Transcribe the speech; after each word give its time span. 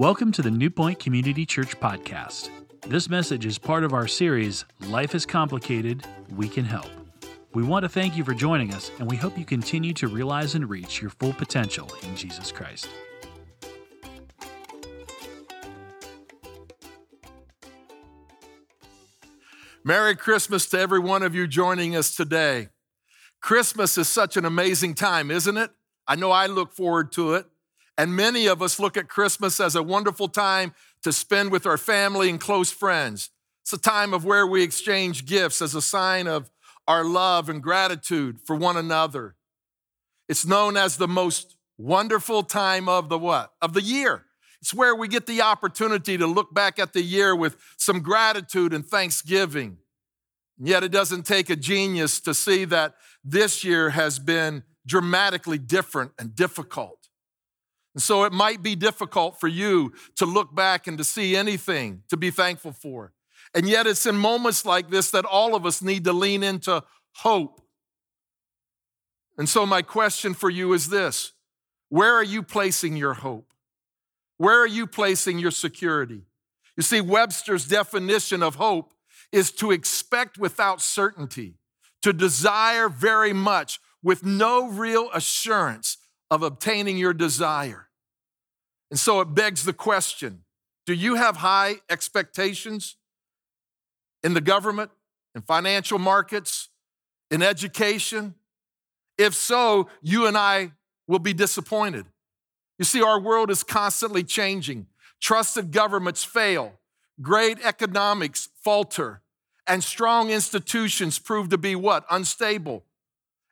Welcome 0.00 0.32
to 0.32 0.40
the 0.40 0.50
New 0.50 0.70
Point 0.70 0.98
Community 0.98 1.44
Church 1.44 1.78
podcast. 1.78 2.48
This 2.86 3.10
message 3.10 3.44
is 3.44 3.58
part 3.58 3.84
of 3.84 3.92
our 3.92 4.08
series, 4.08 4.64
Life 4.86 5.14
is 5.14 5.26
Complicated, 5.26 6.06
We 6.34 6.48
Can 6.48 6.64
Help. 6.64 6.86
We 7.52 7.64
want 7.64 7.82
to 7.82 7.88
thank 7.90 8.16
you 8.16 8.24
for 8.24 8.32
joining 8.32 8.72
us, 8.72 8.90
and 8.98 9.10
we 9.10 9.18
hope 9.18 9.36
you 9.36 9.44
continue 9.44 9.92
to 9.92 10.08
realize 10.08 10.54
and 10.54 10.70
reach 10.70 11.02
your 11.02 11.10
full 11.10 11.34
potential 11.34 11.92
in 12.02 12.16
Jesus 12.16 12.50
Christ. 12.50 12.88
Merry 19.84 20.16
Christmas 20.16 20.64
to 20.70 20.78
every 20.78 21.00
one 21.00 21.22
of 21.22 21.34
you 21.34 21.46
joining 21.46 21.94
us 21.94 22.16
today. 22.16 22.68
Christmas 23.42 23.98
is 23.98 24.08
such 24.08 24.38
an 24.38 24.46
amazing 24.46 24.94
time, 24.94 25.30
isn't 25.30 25.58
it? 25.58 25.72
I 26.08 26.16
know 26.16 26.30
I 26.30 26.46
look 26.46 26.72
forward 26.72 27.12
to 27.12 27.34
it. 27.34 27.44
And 28.00 28.16
many 28.16 28.46
of 28.46 28.62
us 28.62 28.80
look 28.80 28.96
at 28.96 29.10
Christmas 29.10 29.60
as 29.60 29.76
a 29.76 29.82
wonderful 29.82 30.28
time 30.28 30.72
to 31.02 31.12
spend 31.12 31.52
with 31.52 31.66
our 31.66 31.76
family 31.76 32.30
and 32.30 32.40
close 32.40 32.70
friends. 32.70 33.28
It's 33.60 33.74
a 33.74 33.78
time 33.78 34.14
of 34.14 34.24
where 34.24 34.46
we 34.46 34.62
exchange 34.62 35.26
gifts 35.26 35.60
as 35.60 35.74
a 35.74 35.82
sign 35.82 36.26
of 36.26 36.50
our 36.88 37.04
love 37.04 37.50
and 37.50 37.62
gratitude 37.62 38.38
for 38.46 38.56
one 38.56 38.78
another. 38.78 39.36
It's 40.30 40.46
known 40.46 40.78
as 40.78 40.96
the 40.96 41.08
most 41.08 41.58
wonderful 41.76 42.42
time 42.42 42.88
of 42.88 43.10
the 43.10 43.18
what? 43.18 43.52
Of 43.60 43.74
the 43.74 43.82
year. 43.82 44.24
It's 44.62 44.72
where 44.72 44.96
we 44.96 45.06
get 45.06 45.26
the 45.26 45.42
opportunity 45.42 46.16
to 46.16 46.26
look 46.26 46.54
back 46.54 46.78
at 46.78 46.94
the 46.94 47.02
year 47.02 47.36
with 47.36 47.58
some 47.76 48.00
gratitude 48.00 48.72
and 48.72 48.86
thanksgiving. 48.86 49.76
And 50.58 50.66
yet 50.66 50.82
it 50.82 50.90
doesn't 50.90 51.26
take 51.26 51.50
a 51.50 51.56
genius 51.56 52.18
to 52.20 52.32
see 52.32 52.64
that 52.64 52.94
this 53.22 53.62
year 53.62 53.90
has 53.90 54.18
been 54.18 54.62
dramatically 54.86 55.58
different 55.58 56.12
and 56.18 56.34
difficult. 56.34 56.99
And 57.94 58.02
so 58.02 58.24
it 58.24 58.32
might 58.32 58.62
be 58.62 58.76
difficult 58.76 59.40
for 59.40 59.48
you 59.48 59.92
to 60.16 60.26
look 60.26 60.54
back 60.54 60.86
and 60.86 60.96
to 60.98 61.04
see 61.04 61.34
anything 61.34 62.02
to 62.08 62.16
be 62.16 62.30
thankful 62.30 62.72
for. 62.72 63.12
And 63.54 63.68
yet 63.68 63.86
it's 63.86 64.06
in 64.06 64.16
moments 64.16 64.64
like 64.64 64.90
this 64.90 65.10
that 65.10 65.24
all 65.24 65.54
of 65.56 65.66
us 65.66 65.82
need 65.82 66.04
to 66.04 66.12
lean 66.12 66.42
into 66.42 66.84
hope. 67.16 67.60
And 69.36 69.48
so 69.48 69.66
my 69.66 69.82
question 69.82 70.34
for 70.34 70.50
you 70.50 70.72
is 70.72 70.88
this 70.88 71.32
Where 71.88 72.14
are 72.14 72.24
you 72.24 72.42
placing 72.42 72.96
your 72.96 73.14
hope? 73.14 73.52
Where 74.36 74.60
are 74.60 74.68
you 74.68 74.86
placing 74.86 75.38
your 75.38 75.50
security? 75.50 76.22
You 76.76 76.82
see, 76.82 77.00
Webster's 77.00 77.66
definition 77.66 78.42
of 78.42 78.54
hope 78.54 78.94
is 79.32 79.50
to 79.52 79.70
expect 79.70 80.38
without 80.38 80.80
certainty, 80.80 81.56
to 82.02 82.12
desire 82.12 82.88
very 82.88 83.32
much 83.32 83.80
with 84.02 84.24
no 84.24 84.68
real 84.68 85.10
assurance 85.12 85.98
of 86.30 86.42
obtaining 86.42 86.96
your 86.96 87.12
desire. 87.12 87.88
And 88.90 88.98
so 88.98 89.20
it 89.20 89.34
begs 89.34 89.64
the 89.64 89.72
question 89.72 90.44
do 90.86 90.94
you 90.94 91.14
have 91.14 91.36
high 91.36 91.76
expectations 91.88 92.96
in 94.22 94.34
the 94.34 94.40
government, 94.40 94.90
in 95.34 95.42
financial 95.42 95.98
markets, 95.98 96.68
in 97.30 97.42
education? 97.42 98.34
If 99.18 99.34
so, 99.34 99.88
you 100.02 100.26
and 100.26 100.36
I 100.36 100.72
will 101.06 101.18
be 101.18 101.34
disappointed. 101.34 102.06
You 102.78 102.84
see, 102.84 103.02
our 103.02 103.20
world 103.20 103.50
is 103.50 103.62
constantly 103.62 104.24
changing. 104.24 104.86
Trusted 105.20 105.70
governments 105.70 106.24
fail, 106.24 106.72
great 107.20 107.58
economics 107.62 108.48
falter, 108.64 109.20
and 109.66 109.84
strong 109.84 110.30
institutions 110.30 111.18
prove 111.18 111.50
to 111.50 111.58
be 111.58 111.76
what? 111.76 112.04
Unstable. 112.10 112.84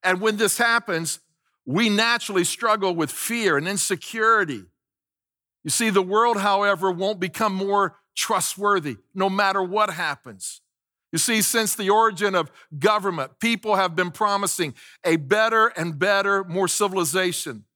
And 0.03 0.21
when 0.21 0.39
this 0.39 0.57
happens, 0.57 1.21
we 1.69 1.91
naturally 1.91 2.45
struggle 2.45 2.95
with 2.95 3.13
fear 3.13 3.59
and 3.59 3.69
insecurity. 3.69 4.63
You 5.65 5.71
see, 5.71 5.91
the 5.91 6.01
world, 6.01 6.39
however, 6.39 6.91
won't 6.91 7.21
become 7.21 7.53
more 7.53 7.99
trustworthy 8.17 8.97
no 9.15 9.29
matter 9.29 9.63
what 9.63 9.91
happens. 9.91 10.63
You 11.13 11.19
see, 11.19 11.43
since 11.43 11.75
the 11.75 11.91
origin 11.91 12.35
of 12.35 12.51
government, 12.79 13.33
people 13.39 13.77
have 13.77 13.95
been 13.95 14.13
promising 14.13 14.73
a 15.05 15.17
better 15.17 15.67
and 15.77 15.99
better, 15.99 16.43
more 16.43 16.69
civilization. 16.69 17.67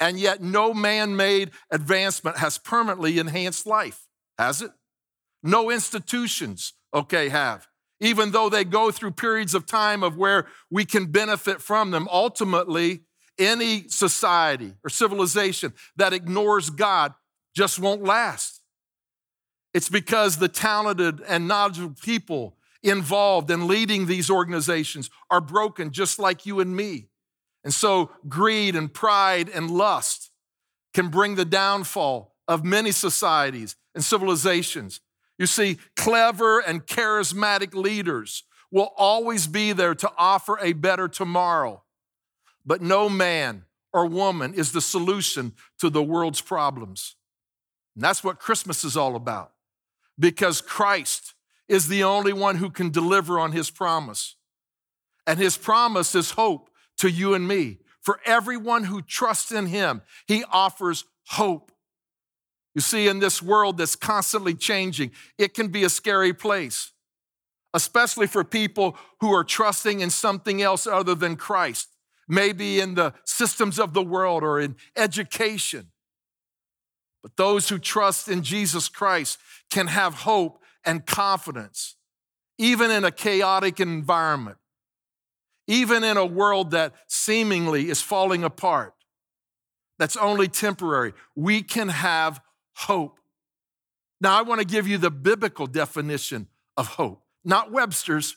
And 0.00 0.18
yet, 0.18 0.40
no 0.42 0.72
man 0.72 1.14
made 1.14 1.50
advancement 1.70 2.38
has 2.38 2.56
permanently 2.56 3.18
enhanced 3.18 3.66
life, 3.66 4.06
has 4.38 4.62
it? 4.62 4.70
No 5.42 5.70
institutions, 5.70 6.72
okay, 6.94 7.28
have. 7.28 7.68
Even 8.00 8.30
though 8.30 8.48
they 8.48 8.64
go 8.64 8.90
through 8.90 9.10
periods 9.10 9.54
of 9.54 9.66
time 9.66 10.02
of 10.02 10.16
where 10.16 10.46
we 10.70 10.86
can 10.86 11.12
benefit 11.12 11.60
from 11.60 11.90
them, 11.90 12.08
ultimately, 12.10 13.02
any 13.38 13.88
society 13.88 14.74
or 14.84 14.90
civilization 14.90 15.72
that 15.96 16.12
ignores 16.12 16.70
God 16.70 17.14
just 17.54 17.78
won't 17.78 18.02
last. 18.02 18.60
It's 19.72 19.88
because 19.88 20.36
the 20.36 20.48
talented 20.48 21.20
and 21.26 21.48
knowledgeable 21.48 21.96
people 22.00 22.56
involved 22.82 23.50
in 23.50 23.66
leading 23.66 24.06
these 24.06 24.30
organizations 24.30 25.10
are 25.30 25.40
broken 25.40 25.90
just 25.90 26.18
like 26.18 26.46
you 26.46 26.60
and 26.60 26.76
me. 26.76 27.08
And 27.64 27.72
so 27.72 28.10
greed 28.28 28.76
and 28.76 28.92
pride 28.92 29.48
and 29.48 29.70
lust 29.70 30.30
can 30.92 31.08
bring 31.08 31.34
the 31.34 31.46
downfall 31.46 32.36
of 32.46 32.64
many 32.64 32.92
societies 32.92 33.74
and 33.94 34.04
civilizations. 34.04 35.00
You 35.38 35.46
see, 35.46 35.78
clever 35.96 36.60
and 36.60 36.86
charismatic 36.86 37.74
leaders 37.74 38.44
will 38.70 38.92
always 38.96 39.46
be 39.46 39.72
there 39.72 39.94
to 39.94 40.12
offer 40.18 40.58
a 40.60 40.72
better 40.72 41.08
tomorrow. 41.08 41.83
But 42.64 42.82
no 42.82 43.08
man 43.08 43.64
or 43.92 44.06
woman 44.06 44.54
is 44.54 44.72
the 44.72 44.80
solution 44.80 45.52
to 45.78 45.90
the 45.90 46.02
world's 46.02 46.40
problems. 46.40 47.16
And 47.94 48.02
that's 48.02 48.24
what 48.24 48.40
Christmas 48.40 48.84
is 48.84 48.96
all 48.96 49.16
about 49.16 49.52
because 50.18 50.60
Christ 50.60 51.34
is 51.68 51.88
the 51.88 52.04
only 52.04 52.32
one 52.32 52.56
who 52.56 52.70
can 52.70 52.90
deliver 52.90 53.38
on 53.38 53.52
his 53.52 53.70
promise. 53.70 54.36
And 55.26 55.38
his 55.38 55.56
promise 55.56 56.14
is 56.14 56.32
hope 56.32 56.70
to 56.98 57.08
you 57.08 57.34
and 57.34 57.46
me. 57.48 57.78
For 58.00 58.20
everyone 58.26 58.84
who 58.84 59.00
trusts 59.00 59.50
in 59.50 59.66
him, 59.66 60.02
he 60.26 60.44
offers 60.52 61.04
hope. 61.28 61.72
You 62.74 62.80
see, 62.80 63.08
in 63.08 63.20
this 63.20 63.40
world 63.40 63.78
that's 63.78 63.96
constantly 63.96 64.54
changing, 64.54 65.12
it 65.38 65.54
can 65.54 65.68
be 65.68 65.84
a 65.84 65.88
scary 65.88 66.34
place, 66.34 66.92
especially 67.72 68.26
for 68.26 68.44
people 68.44 68.98
who 69.20 69.32
are 69.32 69.44
trusting 69.44 70.00
in 70.00 70.10
something 70.10 70.60
else 70.60 70.86
other 70.86 71.14
than 71.14 71.36
Christ, 71.36 71.93
maybe 72.28 72.80
in 72.80 72.94
the 72.94 73.14
systems 73.24 73.78
of 73.78 73.92
the 73.92 74.02
world 74.02 74.42
or 74.42 74.60
in 74.60 74.76
education. 74.96 75.90
But 77.22 77.36
those 77.36 77.68
who 77.68 77.78
trust 77.78 78.28
in 78.28 78.42
Jesus 78.42 78.88
Christ 78.88 79.38
can 79.70 79.86
have 79.86 80.14
hope 80.14 80.60
and 80.84 81.06
confidence, 81.06 81.96
even 82.58 82.90
in 82.90 83.04
a 83.04 83.10
chaotic 83.10 83.80
environment, 83.80 84.58
even 85.66 86.04
in 86.04 86.16
a 86.16 86.26
world 86.26 86.72
that 86.72 86.92
seemingly 87.08 87.88
is 87.88 88.02
falling 88.02 88.44
apart, 88.44 88.94
that's 89.98 90.16
only 90.16 90.48
temporary. 90.48 91.14
We 91.34 91.62
can 91.62 91.88
have 91.88 92.40
hope. 92.74 93.18
Now, 94.20 94.38
I 94.38 94.42
want 94.42 94.60
to 94.60 94.66
give 94.66 94.86
you 94.86 94.98
the 94.98 95.10
biblical 95.10 95.66
definition 95.66 96.48
of 96.76 96.88
hope, 96.88 97.22
not 97.44 97.72
Webster's, 97.72 98.36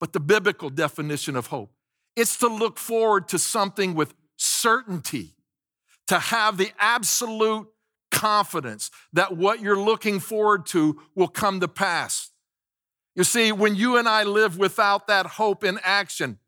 but 0.00 0.12
the 0.12 0.20
biblical 0.20 0.70
definition 0.70 1.36
of 1.36 1.48
hope. 1.48 1.72
It's 2.16 2.36
to 2.38 2.48
look 2.48 2.78
forward 2.78 3.28
to 3.28 3.38
something 3.38 3.94
with 3.94 4.14
certainty, 4.36 5.34
to 6.08 6.18
have 6.18 6.56
the 6.56 6.72
absolute 6.78 7.68
confidence 8.10 8.90
that 9.12 9.36
what 9.36 9.60
you're 9.60 9.78
looking 9.78 10.20
forward 10.20 10.66
to 10.66 11.00
will 11.14 11.28
come 11.28 11.60
to 11.60 11.68
pass. 11.68 12.30
You 13.14 13.24
see, 13.24 13.52
when 13.52 13.74
you 13.74 13.96
and 13.96 14.08
I 14.08 14.24
live 14.24 14.58
without 14.58 15.06
that 15.06 15.26
hope 15.26 15.64
in 15.64 15.78
action, 15.82 16.38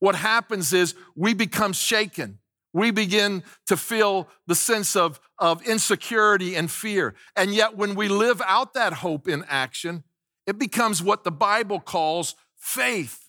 what 0.00 0.14
happens 0.14 0.72
is 0.72 0.94
we 1.14 1.34
become 1.34 1.72
shaken. 1.72 2.38
We 2.72 2.90
begin 2.90 3.44
to 3.66 3.76
feel 3.76 4.28
the 4.46 4.54
sense 4.54 4.96
of, 4.96 5.20
of 5.38 5.66
insecurity 5.66 6.56
and 6.56 6.70
fear. 6.70 7.14
And 7.36 7.54
yet, 7.54 7.76
when 7.76 7.94
we 7.94 8.08
live 8.08 8.42
out 8.44 8.74
that 8.74 8.94
hope 8.94 9.28
in 9.28 9.44
action, 9.48 10.02
it 10.46 10.58
becomes 10.58 11.02
what 11.02 11.24
the 11.24 11.30
Bible 11.30 11.80
calls 11.80 12.34
faith. 12.58 13.23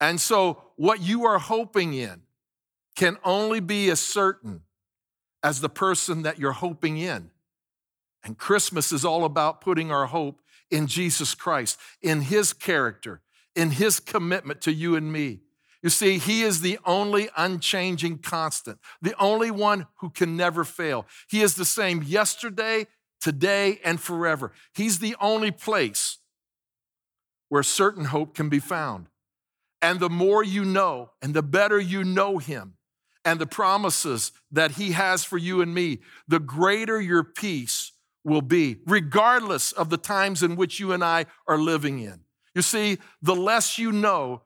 And 0.00 0.20
so, 0.20 0.62
what 0.76 1.00
you 1.00 1.24
are 1.24 1.38
hoping 1.38 1.94
in 1.94 2.22
can 2.96 3.16
only 3.24 3.60
be 3.60 3.90
as 3.90 4.00
certain 4.00 4.62
as 5.42 5.60
the 5.60 5.68
person 5.68 6.22
that 6.22 6.38
you're 6.38 6.52
hoping 6.52 6.98
in. 6.98 7.30
And 8.24 8.36
Christmas 8.36 8.90
is 8.90 9.04
all 9.04 9.24
about 9.24 9.60
putting 9.60 9.92
our 9.92 10.06
hope 10.06 10.40
in 10.70 10.86
Jesus 10.86 11.34
Christ, 11.34 11.78
in 12.02 12.22
His 12.22 12.52
character, 12.52 13.20
in 13.54 13.70
His 13.70 14.00
commitment 14.00 14.60
to 14.62 14.72
you 14.72 14.96
and 14.96 15.12
me. 15.12 15.40
You 15.82 15.90
see, 15.90 16.18
He 16.18 16.42
is 16.42 16.60
the 16.60 16.78
only 16.84 17.28
unchanging 17.36 18.18
constant, 18.18 18.80
the 19.00 19.14
only 19.20 19.50
one 19.50 19.86
who 20.00 20.10
can 20.10 20.36
never 20.36 20.64
fail. 20.64 21.06
He 21.28 21.42
is 21.42 21.54
the 21.54 21.64
same 21.64 22.02
yesterday, 22.02 22.88
today, 23.20 23.78
and 23.84 24.00
forever. 24.00 24.52
He's 24.74 24.98
the 24.98 25.14
only 25.20 25.52
place 25.52 26.18
where 27.48 27.62
certain 27.62 28.06
hope 28.06 28.34
can 28.34 28.48
be 28.48 28.58
found. 28.58 29.06
And 29.86 30.00
the 30.00 30.10
more 30.10 30.42
you 30.42 30.64
know, 30.64 31.12
and 31.22 31.32
the 31.32 31.44
better 31.44 31.78
you 31.78 32.02
know 32.02 32.38
Him, 32.38 32.74
and 33.24 33.38
the 33.38 33.46
promises 33.46 34.32
that 34.50 34.72
He 34.72 34.90
has 34.90 35.22
for 35.22 35.38
you 35.38 35.60
and 35.62 35.72
me, 35.72 36.00
the 36.26 36.40
greater 36.40 37.00
your 37.00 37.22
peace 37.22 37.92
will 38.24 38.42
be, 38.42 38.78
regardless 38.84 39.70
of 39.70 39.88
the 39.88 39.96
times 39.96 40.42
in 40.42 40.56
which 40.56 40.80
you 40.80 40.90
and 40.90 41.04
I 41.04 41.26
are 41.46 41.56
living 41.56 42.00
in. 42.00 42.22
You 42.52 42.62
see, 42.62 42.98
the 43.22 43.36
less 43.36 43.78
you 43.78 43.92
know, 43.92 44.42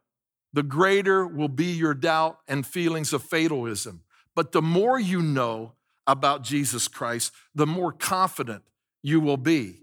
the 0.53 0.63
greater 0.63 1.27
will 1.27 1.49
be 1.49 1.73
your 1.73 1.95
doubt 1.95 2.41
and 2.47 2.67
feelings 2.67 3.15
of 3.15 3.23
fatalism. 3.23 4.03
But 4.37 4.53
the 4.53 4.61
more 4.61 5.01
you 5.01 5.23
know 5.23 5.73
about 6.07 6.43
Jesus 6.43 6.87
Christ, 6.87 7.33
the 7.55 7.67
more 7.67 7.93
confident 7.93 8.63
you 9.03 9.21
will 9.21 9.39
be. 9.39 9.79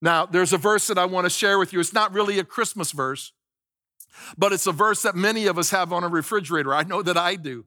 Now, 0.00 0.24
there's 0.24 0.54
a 0.54 0.58
verse 0.58 0.86
that 0.86 0.96
I 0.96 1.04
want 1.04 1.26
to 1.26 1.30
share 1.30 1.58
with 1.58 1.74
you. 1.74 1.80
It's 1.80 1.92
not 1.92 2.14
really 2.14 2.38
a 2.38 2.44
Christmas 2.44 2.92
verse, 2.92 3.32
but 4.36 4.52
it's 4.52 4.66
a 4.66 4.72
verse 4.72 5.02
that 5.02 5.14
many 5.14 5.46
of 5.46 5.58
us 5.58 5.70
have 5.70 5.92
on 5.92 6.04
a 6.04 6.08
refrigerator. 6.08 6.74
I 6.74 6.82
know 6.82 7.02
that 7.02 7.16
I 7.16 7.36
do. 7.36 7.66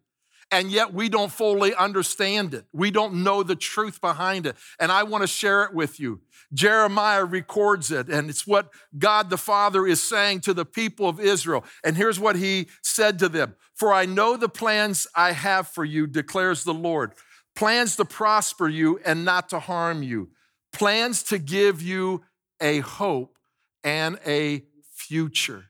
And 0.52 0.72
yet 0.72 0.94
we 0.94 1.10
don't 1.10 1.32
fully 1.32 1.76
understand 1.76 2.56
it. 2.56 2.66
We 2.74 2.90
don't 2.90 3.24
know 3.24 3.44
the 3.44 3.56
truth 3.56 4.02
behind 4.02 4.48
it. 4.48 4.56
And 4.80 4.92
I 4.92 5.04
want 5.04 5.22
to 5.22 5.28
share 5.28 5.64
it 5.64 5.74
with 5.76 6.00
you. 6.00 6.22
Jeremiah 6.52 7.24
records 7.24 7.92
it, 7.92 8.10
and 8.10 8.28
it's 8.28 8.48
what 8.48 8.72
God 8.98 9.30
the 9.30 9.38
Father 9.38 9.86
is 9.86 10.02
saying 10.02 10.42
to 10.42 10.54
the 10.56 10.66
people 10.66 11.08
of 11.08 11.20
Israel. 11.20 11.64
And 11.84 11.96
here's 11.96 12.20
what 12.20 12.36
he 12.36 12.68
said 12.82 13.20
to 13.20 13.30
them 13.30 13.56
For 13.76 13.94
I 13.94 14.06
know 14.06 14.36
the 14.36 14.50
plans 14.50 15.06
I 15.16 15.34
have 15.34 15.68
for 15.68 15.86
you, 15.86 16.08
declares 16.08 16.64
the 16.64 16.74
Lord 16.74 17.14
plans 17.56 17.98
to 17.98 18.06
prosper 18.06 18.70
you 18.70 19.00
and 19.06 19.26
not 19.26 19.50
to 19.50 19.60
harm 19.60 20.02
you, 20.02 20.30
plans 20.72 21.22
to 21.24 21.38
give 21.38 21.82
you 21.82 22.24
a 22.62 22.80
hope 22.80 23.38
and 23.84 24.18
a 24.26 24.64
future. 24.96 25.69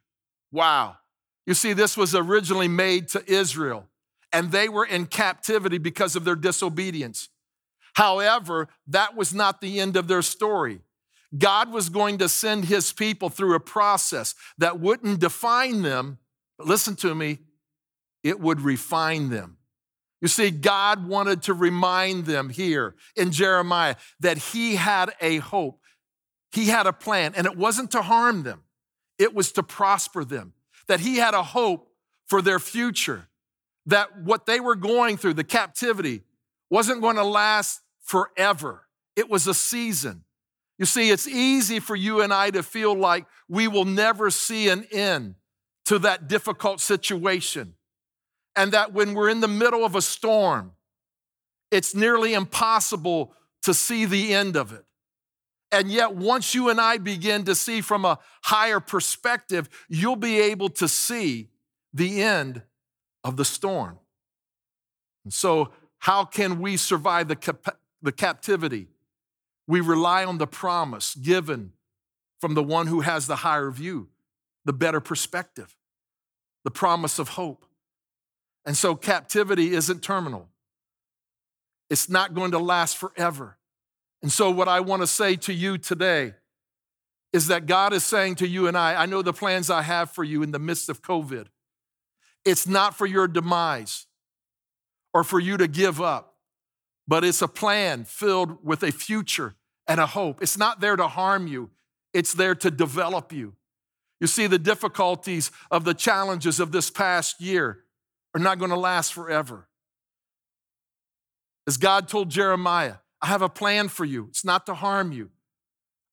Wow. 0.51 0.97
You 1.45 1.53
see, 1.53 1.73
this 1.73 1.97
was 1.97 2.13
originally 2.13 2.67
made 2.67 3.09
to 3.09 3.31
Israel, 3.31 3.87
and 4.31 4.51
they 4.51 4.69
were 4.69 4.85
in 4.85 5.05
captivity 5.05 5.77
because 5.77 6.15
of 6.15 6.25
their 6.25 6.35
disobedience. 6.35 7.29
However, 7.93 8.67
that 8.87 9.15
was 9.15 9.33
not 9.33 9.61
the 9.61 9.79
end 9.79 9.97
of 9.97 10.07
their 10.07 10.21
story. 10.21 10.81
God 11.37 11.71
was 11.71 11.89
going 11.89 12.17
to 12.19 12.29
send 12.29 12.65
his 12.65 12.91
people 12.91 13.29
through 13.29 13.55
a 13.55 13.59
process 13.59 14.35
that 14.57 14.79
wouldn't 14.79 15.19
define 15.19 15.81
them, 15.81 16.17
but 16.57 16.67
listen 16.67 16.95
to 16.97 17.13
me, 17.13 17.39
it 18.23 18.39
would 18.39 18.61
refine 18.61 19.29
them. 19.29 19.57
You 20.21 20.27
see, 20.27 20.51
God 20.51 21.07
wanted 21.07 21.43
to 21.43 21.53
remind 21.53 22.25
them 22.25 22.49
here 22.49 22.95
in 23.15 23.31
Jeremiah 23.31 23.95
that 24.19 24.37
he 24.37 24.75
had 24.75 25.13
a 25.21 25.37
hope, 25.37 25.81
he 26.51 26.65
had 26.65 26.87
a 26.87 26.93
plan, 26.93 27.33
and 27.35 27.45
it 27.45 27.55
wasn't 27.55 27.91
to 27.91 28.01
harm 28.01 28.43
them, 28.43 28.63
it 29.19 29.35
was 29.35 29.51
to 29.51 29.63
prosper 29.63 30.23
them. 30.23 30.53
That 30.87 31.01
he 31.01 31.17
had 31.17 31.35
a 31.35 31.43
hope 31.43 31.91
for 32.25 32.41
their 32.41 32.57
future, 32.57 33.27
that 33.85 34.21
what 34.23 34.47
they 34.47 34.59
were 34.59 34.75
going 34.75 35.17
through, 35.17 35.35
the 35.35 35.43
captivity, 35.43 36.23
wasn't 36.71 37.01
going 37.01 37.17
to 37.17 37.23
last 37.23 37.81
forever. 38.01 38.87
It 39.15 39.29
was 39.29 39.45
a 39.45 39.53
season. 39.53 40.23
You 40.79 40.85
see, 40.85 41.09
it's 41.09 41.27
easy 41.27 41.79
for 41.79 41.95
you 41.95 42.21
and 42.21 42.33
I 42.33 42.51
to 42.51 42.63
feel 42.63 42.95
like 42.95 43.25
we 43.47 43.67
will 43.67 43.85
never 43.85 44.29
see 44.31 44.69
an 44.69 44.85
end 44.91 45.35
to 45.85 45.99
that 45.99 46.27
difficult 46.27 46.79
situation. 46.79 47.75
And 48.55 48.71
that 48.71 48.93
when 48.93 49.13
we're 49.13 49.29
in 49.29 49.41
the 49.41 49.47
middle 49.47 49.83
of 49.83 49.95
a 49.95 50.01
storm, 50.01 50.71
it's 51.71 51.93
nearly 51.93 52.33
impossible 52.33 53.33
to 53.63 53.73
see 53.73 54.05
the 54.05 54.33
end 54.33 54.55
of 54.55 54.71
it. 54.71 54.85
And 55.71 55.91
yet, 55.91 56.15
once 56.15 56.55
you 56.55 56.69
and 56.69 56.81
I 56.81 56.97
begin 56.97 57.43
to 57.45 57.53
see 57.53 57.81
from 57.81 58.03
a 58.03 58.17
higher 58.43 58.79
perspective, 58.79 59.69
you'll 59.87 60.15
be 60.15 60.39
able 60.39 60.69
to 60.69 60.87
see 60.87 61.49
the 61.93 62.23
end 62.23 62.63
of 63.23 63.37
the 63.37 63.45
storm. 63.45 63.99
And 65.23 65.33
so, 65.33 65.69
how 65.99 66.25
can 66.25 66.59
we 66.59 66.75
survive 66.77 67.27
the, 67.27 67.35
cap- 67.35 67.77
the 68.01 68.11
captivity? 68.11 68.87
We 69.67 69.81
rely 69.81 70.25
on 70.25 70.39
the 70.39 70.47
promise 70.47 71.13
given 71.13 71.73
from 72.41 72.55
the 72.55 72.63
one 72.63 72.87
who 72.87 73.01
has 73.01 73.27
the 73.27 73.37
higher 73.37 73.69
view, 73.69 74.07
the 74.65 74.73
better 74.73 74.99
perspective, 74.99 75.75
the 76.63 76.71
promise 76.71 77.19
of 77.19 77.29
hope. 77.29 77.65
And 78.65 78.75
so, 78.75 78.95
captivity 78.95 79.75
isn't 79.75 80.01
terminal, 80.01 80.49
it's 81.91 82.09
not 82.09 82.33
going 82.33 82.51
to 82.51 82.59
last 82.59 82.97
forever. 82.97 83.58
And 84.21 84.31
so, 84.31 84.51
what 84.51 84.67
I 84.67 84.79
want 84.81 85.01
to 85.01 85.07
say 85.07 85.35
to 85.37 85.53
you 85.53 85.77
today 85.77 86.33
is 87.31 87.47
that 87.47 87.65
God 87.65 87.93
is 87.93 88.03
saying 88.03 88.35
to 88.35 88.47
you 88.47 88.67
and 88.67 88.77
I, 88.77 89.03
I 89.03 89.05
know 89.05 89.21
the 89.21 89.33
plans 89.33 89.69
I 89.69 89.83
have 89.83 90.11
for 90.11 90.23
you 90.23 90.41
in 90.41 90.51
the 90.51 90.59
midst 90.59 90.89
of 90.89 91.01
COVID. 91.01 91.47
It's 92.43 92.67
not 92.67 92.97
for 92.97 93.05
your 93.05 93.27
demise 93.27 94.07
or 95.13 95.23
for 95.23 95.39
you 95.39 95.57
to 95.57 95.67
give 95.67 96.01
up, 96.01 96.37
but 97.07 97.23
it's 97.23 97.41
a 97.41 97.47
plan 97.47 98.03
filled 98.03 98.63
with 98.63 98.83
a 98.83 98.91
future 98.91 99.55
and 99.87 99.99
a 99.99 100.05
hope. 100.05 100.41
It's 100.41 100.57
not 100.57 100.79
there 100.79 100.95
to 100.95 101.07
harm 101.07 101.47
you, 101.47 101.69
it's 102.13 102.33
there 102.33 102.55
to 102.55 102.71
develop 102.71 103.31
you. 103.31 103.55
You 104.19 104.27
see, 104.27 104.47
the 104.47 104.59
difficulties 104.59 105.49
of 105.71 105.85
the 105.85 105.93
challenges 105.93 106.59
of 106.59 106.71
this 106.71 106.89
past 106.89 107.39
year 107.39 107.85
are 108.35 108.41
not 108.41 108.59
going 108.59 108.71
to 108.71 108.77
last 108.77 109.13
forever. 109.13 109.67
As 111.67 111.77
God 111.77 112.07
told 112.07 112.29
Jeremiah, 112.29 112.95
I 113.21 113.27
have 113.27 113.41
a 113.41 113.49
plan 113.49 113.89
for 113.89 114.05
you. 114.05 114.27
It's 114.29 114.45
not 114.45 114.65
to 114.67 114.73
harm 114.73 115.11
you. 115.11 115.29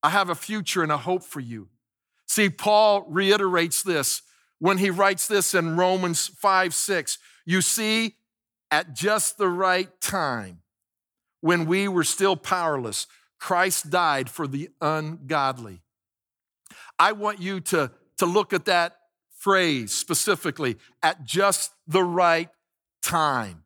I 0.02 0.10
have 0.10 0.30
a 0.30 0.34
future 0.34 0.82
and 0.82 0.92
a 0.92 0.98
hope 0.98 1.22
for 1.22 1.40
you. 1.40 1.68
See, 2.26 2.50
Paul 2.50 3.04
reiterates 3.08 3.82
this 3.82 4.22
when 4.58 4.78
he 4.78 4.90
writes 4.90 5.28
this 5.28 5.54
in 5.54 5.76
Romans 5.76 6.26
5 6.26 6.74
6. 6.74 7.18
You 7.44 7.60
see, 7.60 8.16
at 8.70 8.94
just 8.94 9.38
the 9.38 9.48
right 9.48 9.88
time, 10.00 10.60
when 11.40 11.66
we 11.66 11.86
were 11.86 12.04
still 12.04 12.36
powerless, 12.36 13.06
Christ 13.38 13.90
died 13.90 14.28
for 14.28 14.46
the 14.46 14.70
ungodly. 14.80 15.82
I 16.98 17.12
want 17.12 17.40
you 17.40 17.60
to, 17.60 17.92
to 18.18 18.26
look 18.26 18.52
at 18.52 18.64
that 18.64 18.96
phrase 19.38 19.92
specifically 19.92 20.76
at 21.02 21.24
just 21.24 21.72
the 21.86 22.02
right 22.02 22.48
time. 23.02 23.62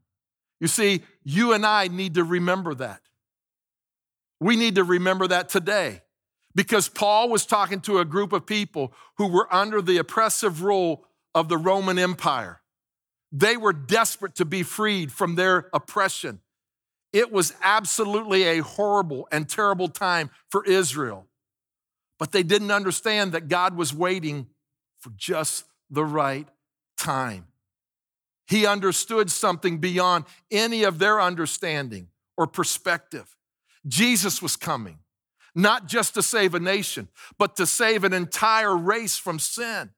You 0.60 0.66
see, 0.66 1.02
you 1.24 1.52
and 1.52 1.64
I 1.64 1.88
need 1.88 2.14
to 2.14 2.24
remember 2.24 2.74
that. 2.74 3.00
We 4.40 4.56
need 4.56 4.76
to 4.76 4.84
remember 4.84 5.28
that 5.28 5.48
today 5.48 6.02
because 6.54 6.88
Paul 6.88 7.28
was 7.28 7.46
talking 7.46 7.80
to 7.82 7.98
a 7.98 8.04
group 8.04 8.32
of 8.32 8.46
people 8.46 8.92
who 9.18 9.28
were 9.28 9.52
under 9.54 9.82
the 9.82 9.98
oppressive 9.98 10.62
rule 10.62 11.04
of 11.34 11.48
the 11.48 11.58
Roman 11.58 11.98
Empire. 11.98 12.60
They 13.30 13.56
were 13.56 13.72
desperate 13.72 14.34
to 14.36 14.44
be 14.44 14.62
freed 14.62 15.12
from 15.12 15.36
their 15.36 15.68
oppression. 15.72 16.40
It 17.12 17.30
was 17.30 17.54
absolutely 17.62 18.44
a 18.44 18.58
horrible 18.60 19.28
and 19.30 19.48
terrible 19.48 19.88
time 19.88 20.30
for 20.48 20.64
Israel. 20.64 21.26
But 22.18 22.32
they 22.32 22.42
didn't 22.42 22.70
understand 22.70 23.32
that 23.32 23.48
God 23.48 23.76
was 23.76 23.94
waiting 23.94 24.46
for 24.98 25.10
just 25.16 25.64
the 25.90 26.04
right 26.04 26.48
time. 26.96 27.46
He 28.46 28.66
understood 28.66 29.30
something 29.30 29.78
beyond 29.78 30.24
any 30.50 30.82
of 30.82 30.98
their 30.98 31.20
understanding 31.20 32.08
or 32.36 32.46
perspective. 32.46 33.36
Jesus 33.86 34.42
was 34.42 34.56
coming, 34.56 34.98
not 35.54 35.86
just 35.86 36.14
to 36.14 36.22
save 36.22 36.54
a 36.54 36.60
nation, 36.60 37.08
but 37.38 37.56
to 37.56 37.66
save 37.66 38.04
an 38.04 38.12
entire 38.12 38.76
race 38.76 39.16
from 39.16 39.38
sin. 39.38 39.90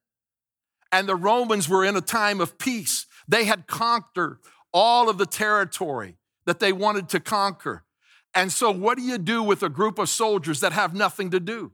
And 0.91 1.09
the 1.09 1.17
Romans 1.17 1.69
were 1.69 1.85
in 1.85 1.97
a 1.97 2.01
time 2.01 2.41
of 2.41 2.59
peace. 2.59 3.07
They 3.27 3.45
had 3.45 3.67
conquered 3.67 4.39
all 4.73 5.09
of 5.09 5.19
the 5.19 5.27
territory 5.27 6.17
that 6.45 6.61
they 6.61 6.73
wanted 6.73 7.09
to 7.11 7.21
conquer. 7.21 7.85
And 8.35 8.51
so, 8.53 8.71
what 8.71 8.97
do 8.97 9.05
you 9.05 9.19
do 9.19 9.43
with 9.43 9.63
a 9.63 9.69
group 9.69 9.99
of 9.99 10.09
soldiers 10.09 10.61
that 10.61 10.73
have 10.73 10.95
nothing 10.95 11.31
to 11.31 11.41
do? 11.41 11.73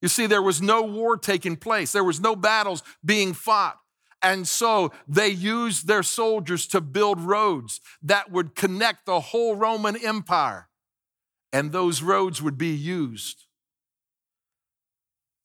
You 0.00 0.08
see, 0.08 0.26
there 0.26 0.42
was 0.42 0.62
no 0.62 0.82
war 0.82 1.16
taking 1.16 1.56
place, 1.56 1.92
there 1.92 2.04
was 2.04 2.20
no 2.20 2.36
battles 2.36 2.82
being 3.04 3.32
fought. 3.32 3.78
And 4.20 4.48
so 4.48 4.92
they 5.06 5.28
used 5.28 5.86
their 5.86 6.02
soldiers 6.02 6.66
to 6.68 6.80
build 6.80 7.20
roads 7.20 7.80
that 8.02 8.32
would 8.32 8.56
connect 8.56 9.06
the 9.06 9.20
whole 9.20 9.54
Roman 9.54 9.96
Empire 9.96 10.67
and 11.52 11.72
those 11.72 12.02
roads 12.02 12.42
would 12.42 12.58
be 12.58 12.74
used 12.74 13.44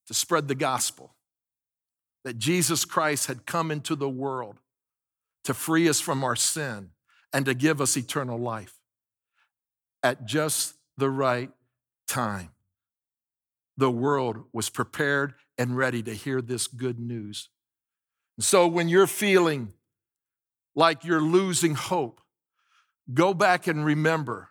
to 0.08 0.14
spread 0.14 0.48
the 0.48 0.56
gospel 0.56 1.16
that 2.24 2.38
Jesus 2.38 2.86
Christ 2.86 3.28
had 3.28 3.46
come 3.46 3.72
into 3.72 3.96
the 3.96 4.10
world 4.10 4.60
to 5.44 5.54
free 5.54 5.90
us 5.90 6.00
from 6.00 6.24
our 6.24 6.36
sin 6.36 6.90
and 7.32 7.46
to 7.46 7.54
give 7.54 7.82
us 7.82 7.98
eternal 7.98 8.38
life 8.38 8.76
at 10.02 10.26
just 10.26 10.76
the 10.98 11.10
right 11.10 11.52
time. 12.08 12.50
The 13.78 13.92
world 13.92 14.44
was 14.54 14.70
prepared 14.70 15.34
and 15.58 15.76
ready 15.76 16.04
to 16.04 16.14
hear 16.14 16.42
this 16.42 16.68
good 16.68 17.00
news. 17.00 17.50
So 18.40 18.68
when 18.68 18.88
you're 18.88 19.08
feeling 19.08 19.74
like 20.76 21.04
you're 21.04 21.22
losing 21.22 21.76
hope, 21.76 22.22
go 23.14 23.34
back 23.34 23.68
and 23.68 23.86
remember 23.86 24.50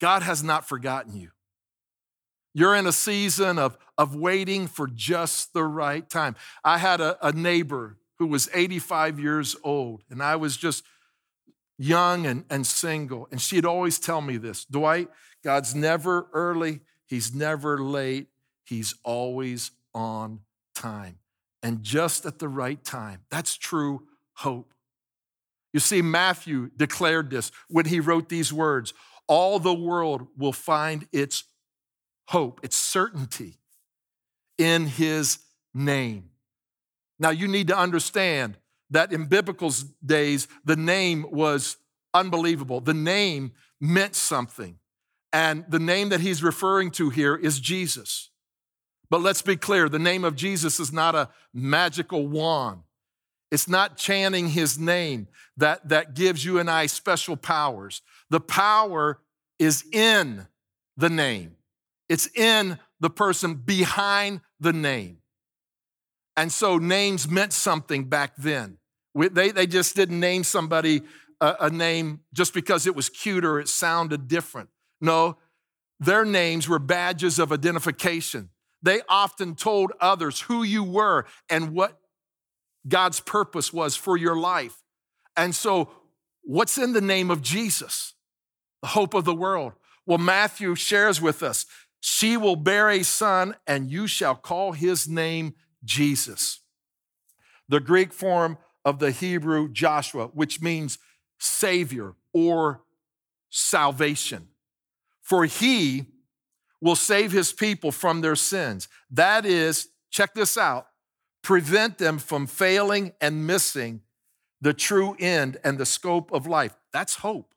God 0.00 0.22
has 0.22 0.42
not 0.42 0.68
forgotten 0.68 1.16
you. 1.16 1.30
You're 2.54 2.74
in 2.74 2.86
a 2.86 2.92
season 2.92 3.58
of, 3.58 3.76
of 3.96 4.14
waiting 4.14 4.66
for 4.66 4.86
just 4.86 5.52
the 5.52 5.64
right 5.64 6.08
time. 6.08 6.34
I 6.64 6.78
had 6.78 7.00
a, 7.00 7.16
a 7.26 7.32
neighbor 7.32 7.98
who 8.18 8.26
was 8.26 8.48
85 8.52 9.20
years 9.20 9.54
old, 9.62 10.02
and 10.10 10.22
I 10.22 10.36
was 10.36 10.56
just 10.56 10.84
young 11.78 12.26
and, 12.26 12.44
and 12.50 12.66
single. 12.66 13.28
And 13.30 13.40
she'd 13.40 13.64
always 13.64 13.98
tell 13.98 14.20
me 14.20 14.36
this 14.36 14.64
Dwight, 14.64 15.08
God's 15.44 15.74
never 15.74 16.28
early, 16.32 16.80
He's 17.06 17.34
never 17.34 17.78
late, 17.78 18.28
He's 18.64 18.94
always 19.04 19.70
on 19.94 20.40
time 20.74 21.18
and 21.62 21.82
just 21.82 22.26
at 22.26 22.38
the 22.38 22.48
right 22.48 22.82
time. 22.84 23.20
That's 23.30 23.56
true 23.56 24.02
hope. 24.34 24.72
You 25.72 25.80
see, 25.80 26.02
Matthew 26.02 26.70
declared 26.76 27.30
this 27.30 27.50
when 27.68 27.86
he 27.86 28.00
wrote 28.00 28.28
these 28.28 28.52
words 28.52 28.94
All 29.28 29.58
the 29.58 29.74
world 29.74 30.26
will 30.36 30.52
find 30.52 31.06
its 31.12 31.44
hope, 32.28 32.60
its 32.62 32.76
certainty 32.76 33.58
in 34.56 34.86
his 34.86 35.38
name. 35.72 36.30
Now, 37.18 37.30
you 37.30 37.48
need 37.48 37.68
to 37.68 37.78
understand 37.78 38.56
that 38.90 39.12
in 39.12 39.26
biblical 39.26 39.72
days, 40.04 40.48
the 40.64 40.76
name 40.76 41.26
was 41.30 41.76
unbelievable. 42.14 42.80
The 42.80 42.94
name 42.94 43.52
meant 43.80 44.14
something. 44.14 44.78
And 45.32 45.64
the 45.68 45.78
name 45.78 46.08
that 46.08 46.20
he's 46.20 46.42
referring 46.42 46.90
to 46.92 47.10
here 47.10 47.36
is 47.36 47.60
Jesus. 47.60 48.30
But 49.10 49.20
let's 49.20 49.42
be 49.42 49.56
clear 49.56 49.88
the 49.88 49.98
name 49.98 50.24
of 50.24 50.36
Jesus 50.36 50.80
is 50.80 50.92
not 50.92 51.14
a 51.14 51.28
magical 51.52 52.26
wand. 52.26 52.82
It's 53.50 53.68
not 53.68 53.96
chanting 53.96 54.48
his 54.48 54.78
name 54.78 55.28
that, 55.56 55.88
that 55.88 56.14
gives 56.14 56.44
you 56.44 56.58
and 56.58 56.70
I 56.70 56.86
special 56.86 57.36
powers. 57.36 58.02
The 58.30 58.40
power 58.40 59.20
is 59.58 59.84
in 59.92 60.46
the 60.96 61.08
name, 61.08 61.56
it's 62.08 62.28
in 62.34 62.78
the 63.00 63.10
person 63.10 63.54
behind 63.54 64.40
the 64.60 64.72
name. 64.72 65.18
And 66.36 66.52
so 66.52 66.78
names 66.78 67.28
meant 67.28 67.52
something 67.52 68.04
back 68.04 68.36
then. 68.36 68.78
They, 69.14 69.50
they 69.50 69.66
just 69.66 69.96
didn't 69.96 70.20
name 70.20 70.44
somebody 70.44 71.02
a, 71.40 71.56
a 71.62 71.70
name 71.70 72.20
just 72.32 72.54
because 72.54 72.86
it 72.86 72.94
was 72.94 73.08
cute 73.08 73.44
or 73.44 73.58
it 73.58 73.68
sounded 73.68 74.28
different. 74.28 74.68
No, 75.00 75.38
their 76.00 76.24
names 76.24 76.68
were 76.68 76.78
badges 76.78 77.38
of 77.38 77.52
identification. 77.52 78.50
They 78.82 79.00
often 79.08 79.56
told 79.56 79.92
others 80.00 80.42
who 80.42 80.62
you 80.62 80.84
were 80.84 81.26
and 81.50 81.72
what 81.72 81.98
God's 82.86 83.20
purpose 83.20 83.72
was 83.72 83.96
for 83.96 84.16
your 84.16 84.36
life. 84.36 84.76
And 85.36 85.54
so, 85.54 85.90
what's 86.42 86.78
in 86.78 86.92
the 86.92 87.00
name 87.00 87.30
of 87.30 87.42
Jesus? 87.42 88.14
The 88.82 88.88
hope 88.88 89.14
of 89.14 89.24
the 89.24 89.34
world. 89.34 89.72
Well, 90.06 90.18
Matthew 90.18 90.74
shares 90.74 91.20
with 91.20 91.42
us 91.42 91.66
she 92.00 92.36
will 92.36 92.56
bear 92.56 92.90
a 92.90 93.02
son, 93.02 93.56
and 93.66 93.90
you 93.90 94.06
shall 94.06 94.34
call 94.34 94.72
his 94.72 95.08
name 95.08 95.54
Jesus. 95.84 96.60
The 97.68 97.80
Greek 97.80 98.12
form 98.12 98.58
of 98.84 98.98
the 98.98 99.10
Hebrew 99.10 99.68
Joshua, 99.68 100.28
which 100.28 100.62
means 100.62 100.98
Savior 101.38 102.14
or 102.32 102.82
salvation. 103.50 104.48
For 105.22 105.44
he 105.44 106.06
will 106.80 106.96
save 106.96 107.32
his 107.32 107.52
people 107.52 107.90
from 107.90 108.20
their 108.20 108.36
sins. 108.36 108.88
That 109.10 109.44
is, 109.44 109.88
check 110.10 110.34
this 110.34 110.56
out, 110.56 110.86
prevent 111.42 111.98
them 111.98 112.18
from 112.18 112.46
failing 112.46 113.12
and 113.20 113.46
missing 113.46 114.02
the 114.60 114.72
true 114.72 115.16
end 115.18 115.58
and 115.64 115.78
the 115.78 115.86
scope 115.86 116.32
of 116.32 116.46
life. 116.46 116.74
That's 116.92 117.16
hope, 117.16 117.54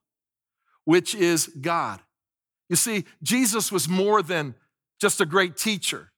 which 0.85 1.15
is 1.15 1.47
God. 1.47 2.01
You 2.69 2.75
see, 2.75 3.05
Jesus 3.21 3.71
was 3.71 3.89
more 3.89 4.21
than 4.21 4.55
just 4.99 5.19
a 5.19 5.25
great 5.25 5.57
teacher. 5.57 6.11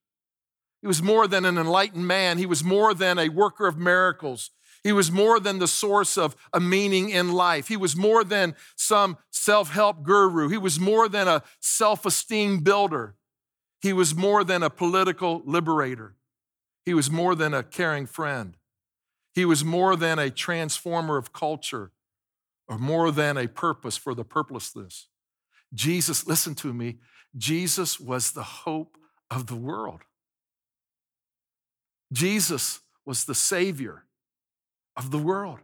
He 0.82 0.88
was 0.88 1.02
more 1.02 1.28
than 1.28 1.46
an 1.46 1.58
enlightened 1.58 2.06
man. 2.06 2.38
He 2.38 2.46
was 2.46 2.64
more 2.64 2.94
than 2.94 3.18
a 3.18 3.30
worker 3.30 3.68
of 3.68 3.78
miracles. 3.78 4.52
He 4.84 4.92
was 4.92 5.10
more 5.10 5.40
than 5.40 5.60
the 5.60 5.68
source 5.68 6.18
of 6.18 6.36
a 6.52 6.60
meaning 6.60 7.10
in 7.10 7.32
life. 7.32 7.70
He 7.70 7.78
was 7.78 7.96
more 7.96 8.24
than 8.24 8.54
some 8.76 9.18
self 9.32 9.70
help 9.70 10.04
guru. 10.04 10.50
He 10.50 10.58
was 10.58 10.80
more 10.80 11.08
than 11.08 11.28
a 11.28 11.42
self 11.62 12.06
esteem 12.06 12.60
builder. 12.60 13.16
He 13.82 13.94
was 13.94 14.14
more 14.14 14.44
than 14.44 14.62
a 14.62 14.70
political 14.70 15.42
liberator. 15.46 16.16
He 16.86 16.94
was 16.94 17.10
more 17.10 17.34
than 17.34 17.54
a 17.54 17.64
caring 17.64 18.06
friend. 18.06 18.58
He 19.34 19.46
was 19.46 19.64
more 19.64 19.96
than 19.96 20.20
a 20.20 20.30
transformer 20.30 21.18
of 21.18 21.34
culture 21.34 21.92
or 22.68 22.78
more 22.78 23.12
than 23.12 23.38
a 23.38 23.48
purpose 23.48 23.98
for 23.98 24.16
the 24.16 24.24
purposeless. 24.24 25.08
Jesus, 25.74 26.28
listen 26.28 26.56
to 26.56 26.74
me, 26.74 26.98
Jesus 27.36 28.00
was 28.00 28.32
the 28.32 28.44
hope 28.44 28.98
of 29.30 29.48
the 29.48 29.56
world. 29.56 30.02
Jesus 32.12 32.82
was 33.06 33.26
the 33.26 33.36
Savior 33.36 34.06
of 34.96 35.12
the 35.12 35.18
world. 35.18 35.60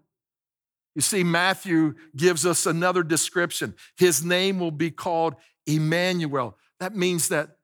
You 0.96 1.02
see, 1.02 1.24
Matthew 1.24 1.94
gives 2.16 2.46
us 2.46 2.66
another 2.66 3.04
description. 3.04 3.76
His 3.96 4.24
name 4.24 4.60
will 4.60 4.72
be 4.72 4.90
called 4.92 5.36
Emmanuel. 5.66 6.58
That 6.80 6.96
means 6.96 7.30
that, 7.30 7.58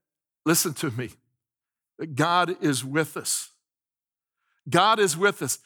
listen 0.46 0.74
to 0.76 0.92
me, 0.92 1.10
that 1.98 2.16
God 2.16 2.56
is 2.64 2.86
with 2.86 3.18
us. 3.18 3.50
God 4.70 5.00
is 5.00 5.18
with 5.18 5.42
us. 5.42 5.60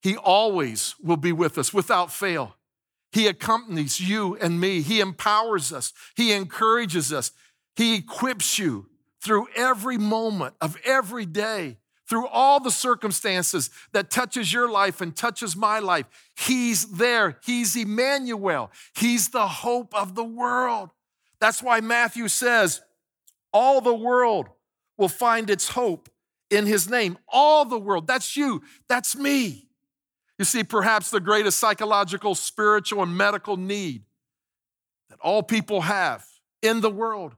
He 0.00 0.16
always 0.16 0.94
will 1.02 1.16
be 1.16 1.32
with 1.32 1.58
us 1.58 1.74
without 1.74 2.12
fail. 2.12 2.56
He 3.12 3.26
accompanies 3.26 4.00
you 4.00 4.36
and 4.36 4.60
me. 4.60 4.82
He 4.82 5.00
empowers 5.00 5.72
us. 5.72 5.92
He 6.16 6.32
encourages 6.32 7.12
us. 7.12 7.32
He 7.74 7.96
equips 7.96 8.58
you 8.58 8.86
through 9.22 9.48
every 9.56 9.98
moment 9.98 10.54
of 10.60 10.76
every 10.84 11.26
day 11.26 11.78
through 12.08 12.26
all 12.28 12.58
the 12.58 12.70
circumstances 12.70 13.70
that 13.92 14.10
touches 14.10 14.52
your 14.52 14.70
life 14.70 15.00
and 15.00 15.14
touches 15.14 15.54
my 15.54 15.78
life. 15.78 16.06
He's 16.36 16.90
there. 16.92 17.38
He's 17.44 17.76
Emmanuel. 17.76 18.70
He's 18.96 19.28
the 19.28 19.46
hope 19.46 19.94
of 19.94 20.14
the 20.14 20.24
world. 20.24 20.90
That's 21.40 21.62
why 21.62 21.80
Matthew 21.80 22.28
says, 22.28 22.80
all 23.52 23.80
the 23.80 23.94
world 23.94 24.48
will 24.96 25.08
find 25.08 25.50
its 25.50 25.68
hope 25.68 26.08
in 26.50 26.66
his 26.66 26.88
name. 26.88 27.18
All 27.28 27.64
the 27.64 27.78
world. 27.78 28.06
That's 28.06 28.36
you. 28.36 28.62
That's 28.88 29.14
me. 29.14 29.67
You 30.38 30.44
see, 30.44 30.62
perhaps 30.62 31.10
the 31.10 31.20
greatest 31.20 31.58
psychological, 31.58 32.34
spiritual, 32.34 33.02
and 33.02 33.16
medical 33.16 33.56
need 33.56 34.04
that 35.10 35.18
all 35.20 35.42
people 35.42 35.82
have 35.82 36.24
in 36.62 36.80
the 36.80 36.90
world 36.90 37.34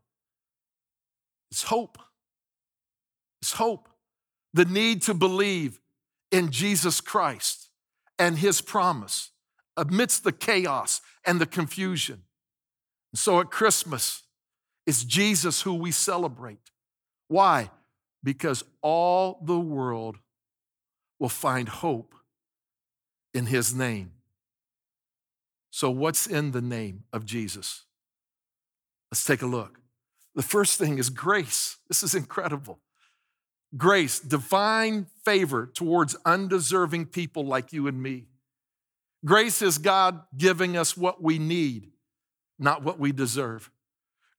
is 1.50 1.62
hope. 1.62 1.98
It's 3.40 3.52
hope 3.52 3.88
the 4.52 4.64
need 4.64 5.02
to 5.02 5.14
believe 5.14 5.80
in 6.30 6.50
Jesus 6.50 7.00
Christ 7.00 7.70
and 8.18 8.38
his 8.38 8.60
promise 8.60 9.30
amidst 9.76 10.24
the 10.24 10.32
chaos 10.32 11.00
and 11.24 11.40
the 11.40 11.46
confusion. 11.46 12.22
So 13.14 13.40
at 13.40 13.50
Christmas, 13.50 14.24
it's 14.86 15.04
Jesus 15.04 15.62
who 15.62 15.74
we 15.74 15.90
celebrate. 15.90 16.70
Why? 17.28 17.70
Because 18.22 18.62
all 18.82 19.40
the 19.42 19.58
world 19.58 20.18
will 21.18 21.28
find 21.28 21.68
hope 21.68 22.14
in 23.34 23.46
his 23.46 23.74
name. 23.74 24.12
So, 25.70 25.90
what's 25.90 26.26
in 26.26 26.50
the 26.50 26.60
name 26.60 27.04
of 27.12 27.24
Jesus? 27.24 27.84
Let's 29.10 29.24
take 29.24 29.42
a 29.42 29.46
look. 29.46 29.80
The 30.34 30.42
first 30.42 30.78
thing 30.78 30.98
is 30.98 31.10
grace. 31.10 31.78
This 31.88 32.02
is 32.02 32.14
incredible 32.14 32.80
grace, 33.76 34.18
divine 34.18 35.06
favor 35.24 35.66
towards 35.66 36.16
undeserving 36.24 37.06
people 37.06 37.44
like 37.44 37.72
you 37.72 37.86
and 37.86 38.02
me. 38.02 38.26
Grace 39.24 39.62
is 39.62 39.78
God 39.78 40.22
giving 40.36 40.76
us 40.76 40.96
what 40.96 41.22
we 41.22 41.38
need, 41.38 41.90
not 42.58 42.82
what 42.82 42.98
we 42.98 43.12
deserve. 43.12 43.70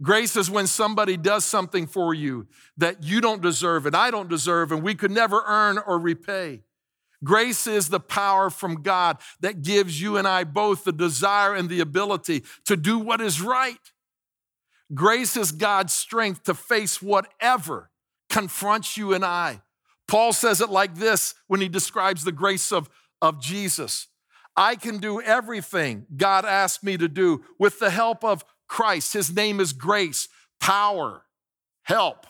Grace 0.02 0.36
is 0.36 0.50
when 0.50 0.66
somebody 0.66 1.16
does 1.16 1.46
something 1.46 1.86
for 1.86 2.14
you 2.14 2.48
that 2.78 3.04
you 3.04 3.22
don't 3.22 3.42
deserve 3.42 3.86
and 3.86 3.96
I 3.96 4.10
don't 4.10 4.30
deserve 4.30 4.72
and 4.72 4.82
we 4.82 4.96
could 4.96 5.12
never 5.12 5.44
earn 5.46 5.78
or 5.78 6.00
repay. 6.00 6.64
Grace 7.24 7.68
is 7.68 7.90
the 7.90 8.00
power 8.00 8.50
from 8.50 8.82
God 8.82 9.18
that 9.42 9.62
gives 9.62 10.02
you 10.02 10.18
and 10.18 10.28
I 10.28 10.44
both 10.44 10.84
the 10.84 10.92
desire 10.92 11.54
and 11.54 11.70
the 11.70 11.80
ability 11.80 12.44
to 12.66 12.76
do 12.76 12.98
what 12.98 13.22
is 13.22 13.42
right. 13.42 13.78
Grace 14.94 15.38
is 15.38 15.52
God's 15.52 15.94
strength 15.94 16.44
to 16.44 16.54
face 16.54 17.02
whatever 17.02 17.92
confronts 18.30 18.98
you 18.98 19.14
and 19.14 19.24
I. 19.24 19.62
Paul 20.08 20.34
says 20.34 20.62
it 20.62 20.70
like 20.70 20.96
this 20.96 21.36
when 21.48 21.62
he 21.62 21.70
describes 21.70 22.24
the 22.24 22.32
grace 22.32 22.72
of, 22.72 22.90
of 23.22 23.40
Jesus 23.40 24.08
I 24.56 24.76
can 24.76 24.98
do 24.98 25.22
everything 25.22 26.06
God 26.16 26.46
asked 26.46 26.84
me 26.84 26.98
to 26.98 27.08
do 27.08 27.44
with 27.58 27.80
the 27.80 27.90
help 27.90 28.24
of 28.24 28.44
Christ. 28.68 29.14
His 29.14 29.34
name 29.34 29.60
is 29.60 29.74
grace, 29.74 30.28
power, 30.60 31.24
help, 31.84 32.28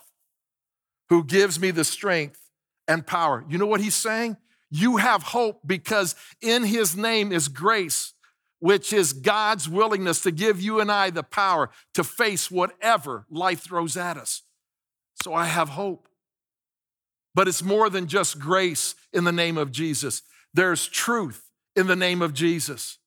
who 1.10 1.24
gives 1.24 1.60
me 1.60 1.72
the 1.72 1.84
strength 1.84 2.40
and 2.88 3.06
power. 3.06 3.44
You 3.50 3.58
know 3.58 3.66
what 3.66 3.82
he's 3.82 3.96
saying? 3.96 4.38
You 4.72 4.98
have 4.98 5.22
hope 5.22 5.62
because 5.66 6.16
in 6.42 6.64
his 6.64 6.96
name 6.98 7.32
is 7.32 7.50
grace, 7.50 8.14
which 8.60 8.94
is 8.94 9.14
God's 9.14 9.68
willingness 9.68 10.22
to 10.22 10.32
give 10.32 10.62
you 10.62 10.80
and 10.80 10.92
I 10.92 11.10
the 11.10 11.24
power 11.24 11.70
to 11.94 12.04
face 12.04 12.50
whatever 12.50 13.26
life 13.30 13.62
throws 13.62 13.98
at 13.98 14.18
us. 14.18 14.44
So 15.22 15.34
I 15.34 15.46
have 15.46 15.70
hope. 15.70 16.08
But 17.36 17.48
it's 17.48 17.64
more 17.64 17.90
than 17.90 18.08
just 18.08 18.40
grace 18.40 18.96
in 19.14 19.26
the 19.26 19.32
name 19.32 19.58
of 19.58 19.72
Jesus. 19.72 20.22
There's 20.54 20.88
truth 20.88 21.50
in 21.76 21.88
the 21.88 21.96
name 21.96 22.22
of 22.22 22.34
Jesus. 22.34 22.98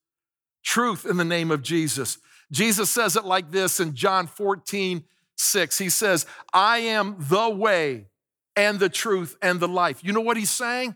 truth 0.65 1.05
in 1.05 1.17
the 1.17 1.25
name 1.25 1.51
of 1.51 1.61
Jesus. 1.61 2.17
Jesus 2.51 2.89
says 2.89 3.15
it 3.15 3.23
like 3.23 3.51
this 3.51 3.79
in 3.79 3.95
John 3.95 4.27
14, 4.27 5.03
6. 5.37 5.77
He 5.77 5.89
says, 5.89 6.25
I 6.53 6.79
am 6.79 7.15
the 7.19 7.49
way 7.49 8.07
and 8.55 8.79
the 8.79 8.89
truth 8.89 9.37
and 9.41 9.59
the 9.59 9.67
life. 9.67 10.03
You 10.03 10.11
know 10.11 10.21
what 10.21 10.37
he's 10.37 10.49
saying? 10.49 10.95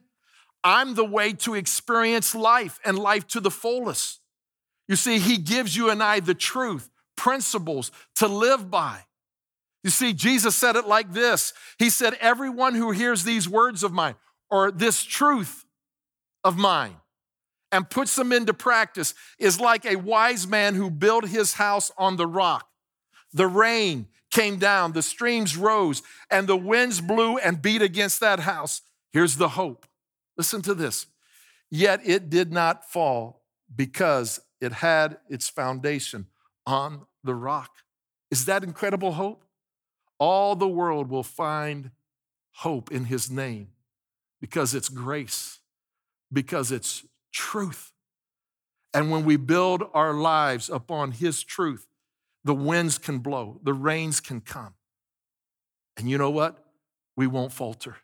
I'm 0.63 0.95
the 0.95 1.05
way 1.05 1.33
to 1.33 1.55
experience 1.55 2.35
life 2.35 2.79
and 2.83 2.99
life 2.99 3.27
to 3.27 3.39
the 3.39 3.51
fullest. 3.51 4.19
You 4.87 4.95
see, 4.95 5.19
he 5.19 5.37
gives 5.37 5.75
you 5.75 5.89
and 5.89 6.01
I 6.01 6.19
the 6.19 6.33
truth, 6.33 6.89
principles 7.15 7.91
to 8.15 8.27
live 8.27 8.69
by. 8.69 9.05
You 9.83 9.89
see, 9.89 10.13
Jesus 10.13 10.55
said 10.55 10.75
it 10.75 10.87
like 10.87 11.13
this 11.13 11.53
He 11.77 11.89
said, 11.89 12.15
Everyone 12.19 12.75
who 12.75 12.91
hears 12.91 13.23
these 13.23 13.47
words 13.47 13.83
of 13.83 13.93
mine, 13.93 14.15
or 14.49 14.71
this 14.71 15.03
truth 15.03 15.65
of 16.43 16.57
mine, 16.57 16.95
and 17.71 17.89
puts 17.89 18.15
them 18.15 18.31
into 18.31 18.53
practice 18.53 19.13
is 19.37 19.59
like 19.59 19.85
a 19.85 19.95
wise 19.95 20.47
man 20.47 20.75
who 20.75 20.89
built 20.89 21.27
his 21.27 21.53
house 21.53 21.91
on 21.97 22.17
the 22.17 22.27
rock. 22.27 22.67
The 23.31 23.47
rain 23.47 24.07
came 24.31 24.57
down, 24.57 24.93
the 24.93 25.01
streams 25.01 25.55
rose, 25.55 26.01
and 26.29 26.47
the 26.47 26.57
winds 26.57 27.01
blew 27.01 27.37
and 27.37 27.61
beat 27.61 27.81
against 27.81 28.19
that 28.19 28.41
house. 28.41 28.81
Here's 29.11 29.37
the 29.37 29.49
hope. 29.49 29.85
Listen 30.39 30.61
to 30.61 30.73
this. 30.73 31.05
Yet 31.69 31.99
it 32.05 32.29
did 32.29 32.53
not 32.53 32.89
fall 32.89 33.43
because 33.75 34.39
it 34.61 34.71
had 34.71 35.17
its 35.29 35.49
foundation 35.49 36.27
on 36.65 37.05
the 37.25 37.35
rock. 37.35 37.69
Is 38.31 38.45
that 38.45 38.63
incredible 38.63 39.11
hope? 39.11 39.43
All 40.17 40.55
the 40.55 40.65
world 40.67 41.09
will 41.09 41.23
find 41.23 41.91
hope 42.51 42.89
in 42.89 43.03
his 43.03 43.29
name 43.29 43.67
because 44.39 44.73
it's 44.73 44.87
grace, 44.87 45.59
because 46.31 46.71
it's 46.71 47.03
truth. 47.33 47.91
And 48.93 49.11
when 49.11 49.25
we 49.25 49.35
build 49.35 49.83
our 49.93 50.13
lives 50.13 50.69
upon 50.69 51.11
his 51.11 51.43
truth, 51.43 51.85
the 52.45 52.55
winds 52.55 52.97
can 52.97 53.19
blow, 53.19 53.59
the 53.63 53.73
rains 53.73 54.21
can 54.21 54.39
come. 54.39 54.73
And 55.97 56.09
you 56.09 56.17
know 56.17 56.31
what? 56.31 56.65
We 57.17 57.27
won't 57.27 57.51
falter. 57.51 57.97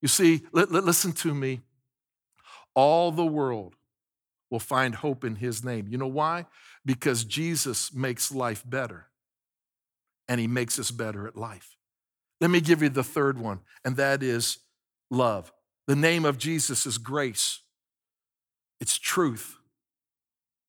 You 0.00 0.08
see, 0.08 0.44
listen 0.50 1.12
to 1.12 1.34
me. 1.34 1.60
All 2.74 3.12
the 3.12 3.26
world 3.26 3.76
will 4.50 4.60
find 4.60 4.94
hope 4.94 5.24
in 5.24 5.36
his 5.36 5.64
name. 5.64 5.88
You 5.88 5.98
know 5.98 6.06
why? 6.06 6.46
Because 6.84 7.24
Jesus 7.24 7.92
makes 7.92 8.32
life 8.32 8.62
better 8.64 9.06
and 10.28 10.40
he 10.40 10.46
makes 10.46 10.78
us 10.78 10.90
better 10.90 11.26
at 11.26 11.36
life. 11.36 11.76
Let 12.40 12.50
me 12.50 12.60
give 12.60 12.82
you 12.82 12.88
the 12.88 13.04
third 13.04 13.38
one, 13.38 13.60
and 13.84 13.96
that 13.96 14.22
is 14.22 14.58
love. 15.10 15.52
The 15.86 15.96
name 15.96 16.24
of 16.24 16.38
Jesus 16.38 16.86
is 16.86 16.98
grace, 16.98 17.60
it's 18.80 18.98
truth, 18.98 19.56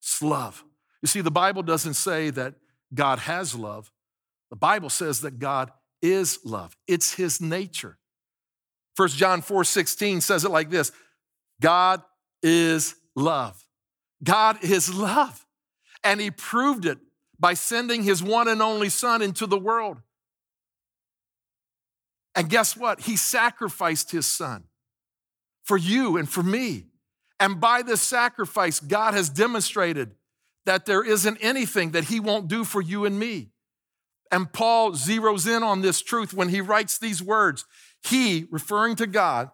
it's 0.01 0.21
love. 0.21 0.63
You 1.01 1.07
see, 1.07 1.21
the 1.21 1.31
Bible 1.31 1.63
doesn't 1.63 1.93
say 1.93 2.29
that 2.31 2.55
God 2.93 3.19
has 3.19 3.55
love, 3.55 3.91
the 4.49 4.55
Bible 4.55 4.89
says 4.89 5.21
that 5.21 5.39
God 5.39 5.71
is 6.01 6.39
love, 6.43 6.75
it's 6.87 7.13
his 7.13 7.41
nature. 7.41 7.97
1 8.95 9.09
John 9.09 9.41
4 9.41 9.63
16 9.63 10.21
says 10.21 10.45
it 10.45 10.51
like 10.51 10.69
this 10.69 10.91
God 11.61 12.01
is 12.41 12.95
love. 13.15 13.63
God 14.23 14.63
is 14.63 14.93
love. 14.93 15.45
And 16.03 16.21
he 16.21 16.31
proved 16.31 16.85
it 16.85 16.99
by 17.39 17.53
sending 17.53 18.03
his 18.03 18.23
one 18.23 18.47
and 18.47 18.61
only 18.61 18.89
son 18.89 19.21
into 19.21 19.45
the 19.45 19.57
world. 19.57 20.01
And 22.35 22.49
guess 22.49 22.75
what? 22.75 23.01
He 23.01 23.15
sacrificed 23.15 24.11
his 24.11 24.25
son 24.25 24.65
for 25.63 25.77
you 25.77 26.17
and 26.17 26.29
for 26.29 26.43
me. 26.43 26.85
And 27.39 27.59
by 27.59 27.81
this 27.81 28.01
sacrifice, 28.01 28.79
God 28.79 29.13
has 29.13 29.29
demonstrated 29.29 30.11
that 30.65 30.85
there 30.85 31.03
isn't 31.03 31.37
anything 31.41 31.91
that 31.91 32.05
he 32.05 32.19
won't 32.19 32.47
do 32.47 32.63
for 32.63 32.81
you 32.81 33.05
and 33.05 33.19
me. 33.19 33.51
And 34.31 34.51
Paul 34.51 34.91
zeroes 34.91 35.47
in 35.47 35.63
on 35.63 35.81
this 35.81 36.01
truth 36.01 36.33
when 36.33 36.49
he 36.49 36.61
writes 36.61 36.97
these 36.97 37.21
words. 37.21 37.65
He, 38.03 38.47
referring 38.51 38.95
to 38.97 39.07
God, 39.07 39.51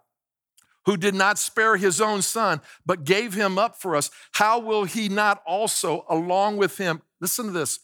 who 0.85 0.97
did 0.97 1.15
not 1.15 1.37
spare 1.37 1.77
his 1.77 2.01
own 2.01 2.21
son, 2.21 2.61
but 2.85 3.03
gave 3.03 3.33
him 3.33 3.57
up 3.57 3.75
for 3.75 3.95
us, 3.95 4.09
how 4.33 4.59
will 4.59 4.83
he 4.83 5.09
not 5.09 5.41
also, 5.45 6.05
along 6.09 6.57
with 6.57 6.77
him, 6.77 7.01
listen 7.19 7.47
to 7.47 7.51
this, 7.51 7.79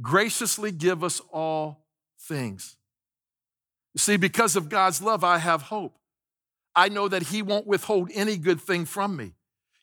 graciously 0.00 0.72
give 0.72 1.04
us 1.04 1.20
all 1.32 1.86
things? 2.20 2.76
You 3.94 3.98
see, 3.98 4.16
because 4.16 4.56
of 4.56 4.68
God's 4.68 5.00
love, 5.00 5.24
I 5.24 5.38
have 5.38 5.62
hope. 5.62 5.98
I 6.74 6.90
know 6.90 7.08
that 7.08 7.24
he 7.24 7.40
won't 7.40 7.66
withhold 7.66 8.10
any 8.12 8.36
good 8.36 8.60
thing 8.60 8.84
from 8.84 9.16
me. 9.16 9.32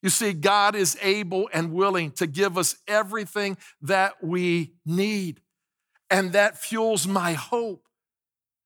You 0.03 0.09
see, 0.09 0.33
God 0.33 0.75
is 0.75 0.97
able 1.01 1.49
and 1.53 1.73
willing 1.73 2.11
to 2.11 2.27
give 2.27 2.57
us 2.57 2.75
everything 2.87 3.57
that 3.81 4.21
we 4.21 4.73
need. 4.85 5.39
And 6.09 6.33
that 6.33 6.57
fuels 6.57 7.07
my 7.07 7.33
hope. 7.33 7.87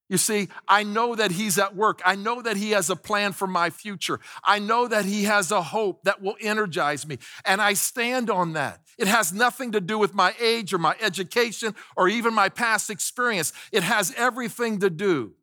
You 0.09 0.17
see, 0.17 0.47
I 0.67 0.83
know 0.83 1.15
that 1.15 1.31
He's 1.31 1.57
at 1.57 1.75
work. 1.75 2.01
I 2.05 2.15
know 2.15 2.41
that 2.41 2.55
He 2.55 2.71
has 2.71 2.89
a 2.89 2.95
plan 2.95 3.33
for 3.33 3.47
my 3.47 3.69
future. 3.69 4.19
I 4.43 4.59
know 4.59 4.87
that 4.87 5.05
He 5.05 5.23
has 5.25 5.51
a 5.51 5.61
hope 5.61 6.03
that 6.03 6.21
will 6.21 6.35
energize 6.39 7.05
me. 7.05 7.17
And 7.43 7.61
I 7.61 7.73
stand 7.73 8.29
on 8.29 8.53
that. 8.53 8.81
It 8.97 9.07
has 9.07 9.33
nothing 9.33 9.73
to 9.73 9.81
do 9.81 9.97
with 9.97 10.13
my 10.13 10.33
age 10.39 10.73
or 10.73 10.77
my 10.77 10.95
education 11.01 11.75
or 11.95 12.07
even 12.07 12.33
my 12.33 12.49
past 12.49 12.89
experience. 12.89 13.51
It 13.71 13.83
has 13.83 14.13
everything 14.15 14.79
to 14.79 14.89
do 14.89 15.33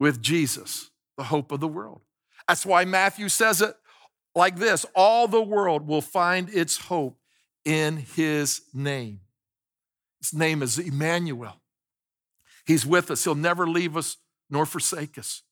with 0.00 0.20
Jesus, 0.20 0.90
the 1.16 1.24
hope 1.24 1.52
of 1.52 1.60
the 1.60 1.68
world. 1.68 2.00
That's 2.48 2.66
why 2.66 2.84
Matthew 2.84 3.28
says 3.28 3.62
it 3.62 3.74
like 4.34 4.56
this 4.56 4.84
all 4.96 5.28
the 5.28 5.42
world 5.42 5.86
will 5.86 6.02
find 6.02 6.50
its 6.50 6.76
hope 6.76 7.18
in 7.64 7.98
His 7.98 8.62
name. 8.74 9.20
His 10.20 10.34
name 10.34 10.62
is 10.62 10.78
Emmanuel. 10.78 11.60
He's 12.66 12.86
with 12.86 13.10
us. 13.10 13.24
He'll 13.24 13.34
never 13.34 13.66
leave 13.66 13.96
us 13.96 14.16
nor 14.50 14.66
forsake 14.66 15.18
us. 15.18 15.42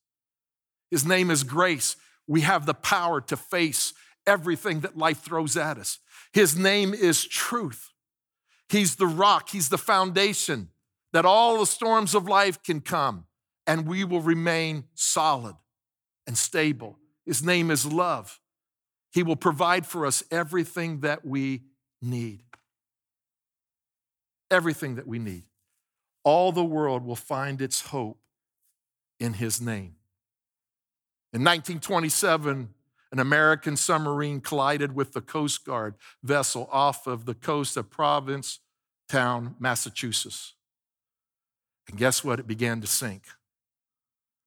His 0.91 1.07
name 1.07 1.31
is 1.31 1.43
grace. 1.43 1.97
We 2.27 2.43
have 2.43 2.67
the 2.67 2.75
power 2.75 3.21
to 3.23 3.37
face 3.37 3.93
everything 4.27 4.81
that 4.81 4.97
life 4.97 5.21
throws 5.21 5.57
at 5.57 5.79
us. 5.79 5.99
His 6.33 6.57
name 6.57 6.95
is 6.95 7.25
truth. 7.25 7.91
He's 8.69 8.97
the 8.97 9.07
rock, 9.07 9.51
He's 9.51 9.69
the 9.69 9.79
foundation 9.79 10.69
that 11.13 11.27
all 11.27 11.59
the 11.59 11.67
storms 11.67 12.15
of 12.15 12.27
life 12.27 12.63
can 12.63 12.81
come 12.81 13.27
and 13.67 13.87
we 13.87 14.03
will 14.05 14.23
remain 14.23 14.85
solid 14.95 15.57
and 16.27 16.39
stable. 16.39 16.99
His 17.27 17.43
name 17.43 17.71
is 17.71 17.85
love. 17.85 18.41
He 19.13 19.23
will 19.23 19.37
provide 19.37 19.85
for 19.85 20.07
us 20.07 20.25
everything 20.31 21.01
that 21.01 21.25
we 21.25 21.65
need. 22.01 22.45
Everything 24.51 24.95
that 24.95 25.07
we 25.07 25.19
need 25.19 25.45
all 26.25 26.53
the 26.53 26.65
world 26.65 27.05
will 27.05 27.17
find 27.17 27.61
its 27.61 27.81
hope 27.89 28.19
in 29.19 29.35
his 29.35 29.61
name. 29.61 29.97
In 31.33 31.41
1927, 31.43 32.69
an 33.13 33.19
American 33.19 33.77
submarine 33.77 34.41
collided 34.41 34.95
with 34.95 35.13
the 35.13 35.21
Coast 35.21 35.65
Guard 35.65 35.95
vessel 36.23 36.69
off 36.73 37.07
of 37.07 37.27
the 37.27 37.35
coast 37.35 37.77
of 37.77 37.91
Provincetown, 37.91 39.55
Massachusetts. 39.59 40.55
And 41.89 41.99
guess 41.99 42.25
what? 42.25 42.41
It 42.41 42.47
began 42.47 42.81
to 42.81 42.87
sink. 42.87 43.25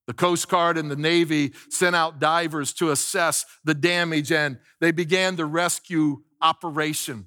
The 0.06 0.14
Coast 0.14 0.48
Guard 0.48 0.78
and 0.78 0.90
the 0.90 0.96
Navy 0.96 1.52
sent 1.68 1.96
out 1.96 2.20
divers 2.20 2.72
to 2.74 2.90
assess 2.90 3.44
the 3.64 3.74
damage 3.74 4.30
and 4.30 4.58
they 4.80 4.92
began 4.92 5.36
the 5.36 5.44
rescue 5.44 6.22
operation. 6.40 7.26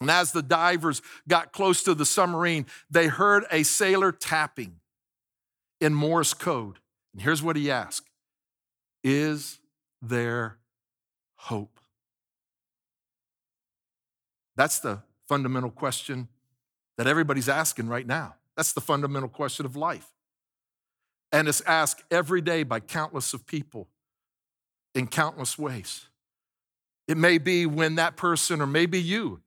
And 0.00 0.10
as 0.10 0.32
the 0.32 0.42
divers 0.42 1.02
got 1.26 1.52
close 1.52 1.82
to 1.84 1.94
the 1.94 2.06
submarine, 2.06 2.66
they 2.90 3.08
heard 3.08 3.44
a 3.50 3.62
sailor 3.64 4.12
tapping 4.12 4.76
in 5.80 5.94
Morse 5.94 6.34
code. 6.34 6.78
And 7.12 7.22
here's 7.22 7.42
what 7.42 7.56
he 7.56 7.70
asked 7.70 8.08
Is 9.02 9.58
there 10.00 10.58
hope? 11.36 11.80
That's 14.56 14.80
the 14.80 15.02
fundamental 15.28 15.70
question 15.70 16.28
that 16.96 17.06
everybody's 17.06 17.48
asking 17.48 17.88
right 17.88 18.06
now. 18.06 18.34
That's 18.56 18.72
the 18.72 18.80
fundamental 18.80 19.28
question 19.28 19.66
of 19.66 19.76
life. 19.76 20.10
And 21.30 21.46
it's 21.46 21.60
asked 21.60 22.02
every 22.10 22.40
day 22.40 22.62
by 22.64 22.80
countless 22.80 23.34
of 23.34 23.46
people 23.46 23.88
in 24.94 25.06
countless 25.06 25.58
ways. 25.58 26.06
It 27.06 27.16
may 27.16 27.38
be 27.38 27.66
when 27.66 27.94
that 27.96 28.16
person, 28.16 28.60
or 28.60 28.66
maybe 28.66 29.00
you, 29.00 29.40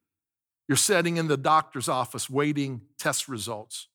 you're 0.72 0.78
sitting 0.78 1.18
in 1.18 1.28
the 1.28 1.36
doctor's 1.36 1.90
office 1.90 2.30
waiting 2.30 2.80
test 2.98 3.28
results. 3.28 3.90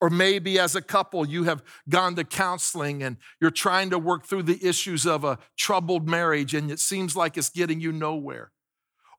Or 0.00 0.10
maybe 0.10 0.58
as 0.58 0.74
a 0.74 0.82
couple, 0.82 1.24
you 1.24 1.44
have 1.44 1.62
gone 1.88 2.16
to 2.16 2.24
counseling 2.24 3.00
and 3.04 3.16
you're 3.40 3.52
trying 3.52 3.90
to 3.90 3.98
work 4.00 4.26
through 4.26 4.42
the 4.42 4.58
issues 4.60 5.06
of 5.06 5.22
a 5.22 5.38
troubled 5.56 6.08
marriage 6.08 6.52
and 6.52 6.68
it 6.68 6.80
seems 6.80 7.14
like 7.14 7.36
it's 7.36 7.48
getting 7.48 7.80
you 7.80 7.92
nowhere. 7.92 8.50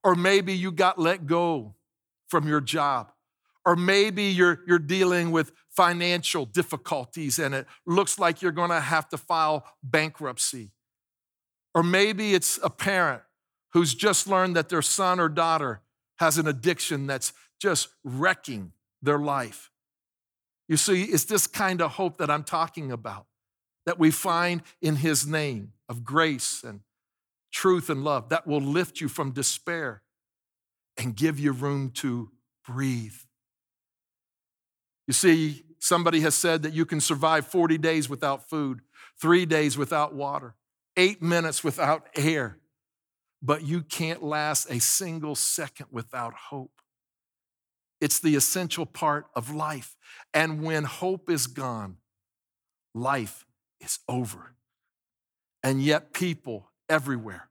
Or 0.03 0.15
maybe 0.15 0.51
you 0.51 0.69
got 0.69 0.99
let 0.99 1.25
go 1.25 1.75
from 2.27 2.45
your 2.45 2.59
job. 2.59 3.13
Or 3.65 3.77
maybe 3.77 4.23
you're, 4.23 4.59
you're 4.67 4.77
dealing 4.77 5.31
with 5.31 5.53
financial 5.69 6.43
difficulties 6.43 7.39
and 7.39 7.55
it 7.55 7.67
looks 7.85 8.19
like 8.19 8.41
you're 8.41 8.51
going 8.51 8.71
to 8.71 8.81
have 8.81 9.07
to 9.11 9.17
file 9.17 9.65
bankruptcy. 9.81 10.73
Or 11.73 11.83
maybe 11.83 12.33
it's 12.33 12.59
a 12.61 12.69
parent 12.69 13.21
who's 13.71 13.95
just 13.95 14.27
learned 14.27 14.57
that 14.57 14.67
their 14.67 14.81
son 14.81 15.21
or 15.21 15.29
daughter 15.29 15.83
has 16.19 16.37
an 16.37 16.47
addiction 16.47 17.07
that's 17.07 17.33
just 17.59 17.89
wrecking 18.03 18.73
their 19.01 19.19
life. 19.19 19.71
You 20.67 20.77
see, 20.77 21.03
it's 21.03 21.25
this 21.25 21.47
kind 21.47 21.81
of 21.81 21.91
hope 21.91 22.17
that 22.17 22.29
I'm 22.29 22.43
talking 22.43 22.91
about 22.91 23.25
that 23.85 23.97
we 23.97 24.11
find 24.11 24.61
in 24.81 24.97
His 24.97 25.25
name 25.25 25.73
of 25.87 26.03
grace 26.03 26.63
and 26.63 26.81
truth 27.51 27.89
and 27.89 28.03
love 28.03 28.29
that 28.29 28.45
will 28.45 28.61
lift 28.61 28.99
you 28.99 29.07
from 29.07 29.31
despair 29.31 30.01
and 30.97 31.15
give 31.15 31.39
you 31.39 31.51
room 31.51 31.91
to 31.91 32.29
breathe. 32.65 33.15
You 35.07 35.13
see, 35.13 35.63
somebody 35.79 36.19
has 36.21 36.35
said 36.35 36.63
that 36.63 36.73
you 36.73 36.85
can 36.85 36.99
survive 36.99 37.47
40 37.47 37.77
days 37.77 38.09
without 38.09 38.49
food, 38.49 38.81
three 39.19 39.45
days 39.45 39.77
without 39.77 40.13
water, 40.13 40.55
eight 40.97 41.21
minutes 41.21 41.63
without 41.63 42.09
air, 42.15 42.57
but 43.41 43.65
you 43.65 43.81
can't 43.81 44.23
last 44.23 44.69
a 44.69 44.79
single 44.79 45.35
second 45.35 45.87
without 45.91 46.33
hope. 46.33 46.71
It's 47.99 48.19
the 48.19 48.35
essential 48.35 48.85
part 48.85 49.27
of 49.35 49.53
life. 49.53 49.95
And 50.33 50.63
when 50.63 50.83
hope 50.83 51.29
is 51.29 51.47
gone, 51.47 51.97
life 52.93 53.45
is 53.79 53.99
over. 54.07 54.53
And 55.63 55.81
yet, 55.81 56.13
people 56.13 56.69
everywhere 56.89 57.49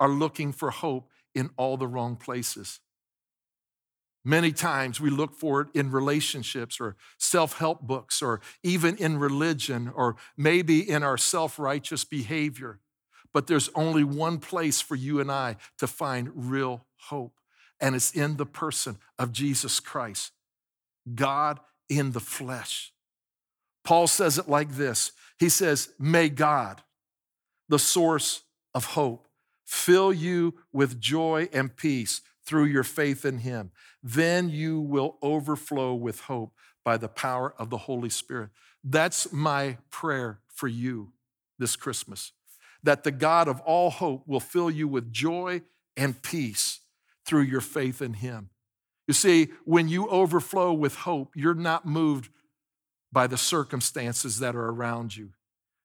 are 0.00 0.08
looking 0.08 0.52
for 0.52 0.70
hope 0.70 1.10
in 1.34 1.50
all 1.56 1.76
the 1.76 1.86
wrong 1.86 2.16
places. 2.16 2.80
Many 4.24 4.50
times 4.50 5.00
we 5.00 5.08
look 5.10 5.34
for 5.34 5.60
it 5.60 5.68
in 5.72 5.92
relationships 5.92 6.80
or 6.80 6.96
self 7.16 7.58
help 7.58 7.82
books 7.82 8.22
or 8.22 8.40
even 8.64 8.96
in 8.96 9.18
religion 9.18 9.92
or 9.94 10.16
maybe 10.36 10.80
in 10.80 11.04
our 11.04 11.16
self 11.16 11.58
righteous 11.58 12.04
behavior. 12.04 12.80
But 13.36 13.48
there's 13.48 13.68
only 13.74 14.02
one 14.02 14.38
place 14.38 14.80
for 14.80 14.94
you 14.94 15.20
and 15.20 15.30
I 15.30 15.56
to 15.76 15.86
find 15.86 16.32
real 16.34 16.86
hope, 16.96 17.34
and 17.78 17.94
it's 17.94 18.12
in 18.12 18.38
the 18.38 18.46
person 18.46 18.96
of 19.18 19.30
Jesus 19.30 19.78
Christ, 19.78 20.32
God 21.14 21.60
in 21.90 22.12
the 22.12 22.20
flesh. 22.20 22.94
Paul 23.84 24.06
says 24.06 24.38
it 24.38 24.48
like 24.48 24.76
this 24.76 25.12
He 25.38 25.50
says, 25.50 25.90
May 25.98 26.30
God, 26.30 26.80
the 27.68 27.78
source 27.78 28.40
of 28.72 28.86
hope, 28.86 29.28
fill 29.66 30.14
you 30.14 30.54
with 30.72 30.98
joy 30.98 31.50
and 31.52 31.76
peace 31.76 32.22
through 32.42 32.64
your 32.64 32.84
faith 32.84 33.26
in 33.26 33.40
Him. 33.40 33.70
Then 34.02 34.48
you 34.48 34.80
will 34.80 35.18
overflow 35.20 35.92
with 35.92 36.20
hope 36.20 36.54
by 36.86 36.96
the 36.96 37.08
power 37.08 37.52
of 37.58 37.68
the 37.68 37.76
Holy 37.76 38.08
Spirit. 38.08 38.48
That's 38.82 39.30
my 39.30 39.76
prayer 39.90 40.40
for 40.48 40.68
you 40.68 41.12
this 41.58 41.76
Christmas 41.76 42.32
that 42.86 43.04
the 43.04 43.10
God 43.10 43.48
of 43.48 43.60
all 43.60 43.90
hope 43.90 44.26
will 44.26 44.40
fill 44.40 44.70
you 44.70 44.88
with 44.88 45.12
joy 45.12 45.60
and 45.96 46.20
peace 46.22 46.80
through 47.26 47.42
your 47.42 47.60
faith 47.60 48.00
in 48.00 48.14
Him. 48.14 48.50
You 49.08 49.14
see, 49.14 49.48
when 49.64 49.88
you 49.88 50.08
overflow 50.08 50.72
with 50.72 50.94
hope, 50.94 51.32
you're 51.34 51.54
not 51.54 51.84
moved 51.84 52.30
by 53.12 53.26
the 53.26 53.36
circumstances 53.36 54.38
that 54.38 54.54
are 54.54 54.68
around 54.68 55.16
you. 55.16 55.30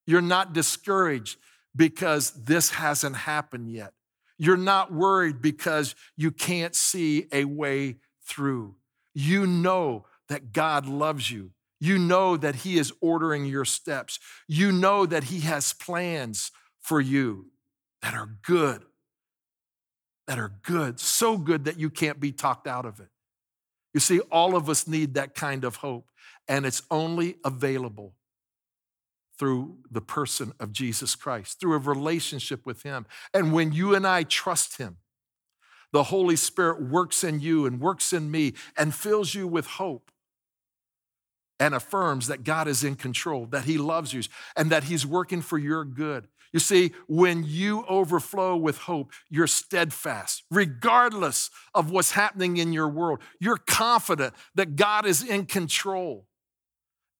You're 0.06 0.22
not 0.22 0.52
discouraged 0.52 1.38
because 1.74 2.30
this 2.44 2.70
hasn't 2.70 3.16
happened 3.16 3.70
yet. 3.70 3.92
You're 4.38 4.56
not 4.56 4.92
worried 4.92 5.42
because 5.42 5.94
you 6.16 6.30
can't 6.30 6.74
see 6.74 7.26
a 7.32 7.44
way 7.44 7.96
through. 8.26 8.76
You 9.14 9.46
know 9.46 10.06
that 10.28 10.52
God 10.52 10.86
loves 10.86 11.30
you. 11.30 11.50
You 11.80 11.98
know 11.98 12.36
that 12.36 12.56
He 12.56 12.78
is 12.78 12.92
ordering 13.00 13.44
your 13.44 13.64
steps. 13.64 14.20
You 14.46 14.70
know 14.70 15.04
that 15.04 15.24
He 15.24 15.40
has 15.40 15.72
plans 15.72 16.52
for 16.82 17.00
you 17.00 17.46
that 18.02 18.14
are 18.14 18.36
good, 18.42 18.82
that 20.26 20.38
are 20.38 20.52
good, 20.62 21.00
so 21.00 21.38
good 21.38 21.64
that 21.64 21.78
you 21.78 21.88
can't 21.88 22.20
be 22.20 22.32
talked 22.32 22.66
out 22.66 22.84
of 22.84 23.00
it. 23.00 23.08
You 23.94 24.00
see, 24.00 24.20
all 24.30 24.56
of 24.56 24.68
us 24.68 24.86
need 24.86 25.14
that 25.14 25.34
kind 25.34 25.64
of 25.64 25.76
hope, 25.76 26.10
and 26.48 26.66
it's 26.66 26.82
only 26.90 27.36
available 27.44 28.14
through 29.38 29.78
the 29.90 30.00
person 30.00 30.52
of 30.60 30.72
Jesus 30.72 31.14
Christ, 31.14 31.60
through 31.60 31.74
a 31.74 31.78
relationship 31.78 32.66
with 32.66 32.82
Him. 32.82 33.06
And 33.34 33.52
when 33.52 33.72
you 33.72 33.94
and 33.94 34.06
I 34.06 34.22
trust 34.22 34.78
Him, 34.78 34.98
the 35.92 36.04
Holy 36.04 36.36
Spirit 36.36 36.82
works 36.82 37.22
in 37.22 37.40
you 37.40 37.66
and 37.66 37.80
works 37.80 38.12
in 38.12 38.30
me 38.30 38.54
and 38.78 38.94
fills 38.94 39.34
you 39.34 39.46
with 39.46 39.66
hope 39.66 40.10
and 41.60 41.74
affirms 41.74 42.28
that 42.28 42.44
God 42.44 42.66
is 42.66 42.82
in 42.82 42.96
control, 42.96 43.46
that 43.46 43.64
He 43.64 43.78
loves 43.78 44.12
you, 44.12 44.22
and 44.56 44.70
that 44.70 44.84
He's 44.84 45.06
working 45.06 45.42
for 45.42 45.58
your 45.58 45.84
good. 45.84 46.28
You 46.52 46.60
see, 46.60 46.92
when 47.06 47.44
you 47.44 47.84
overflow 47.86 48.56
with 48.56 48.78
hope, 48.78 49.12
you're 49.30 49.46
steadfast, 49.46 50.42
regardless 50.50 51.50
of 51.74 51.90
what's 51.90 52.12
happening 52.12 52.58
in 52.58 52.72
your 52.72 52.88
world. 52.88 53.20
You're 53.40 53.56
confident 53.56 54.34
that 54.54 54.76
God 54.76 55.06
is 55.06 55.22
in 55.22 55.46
control 55.46 56.26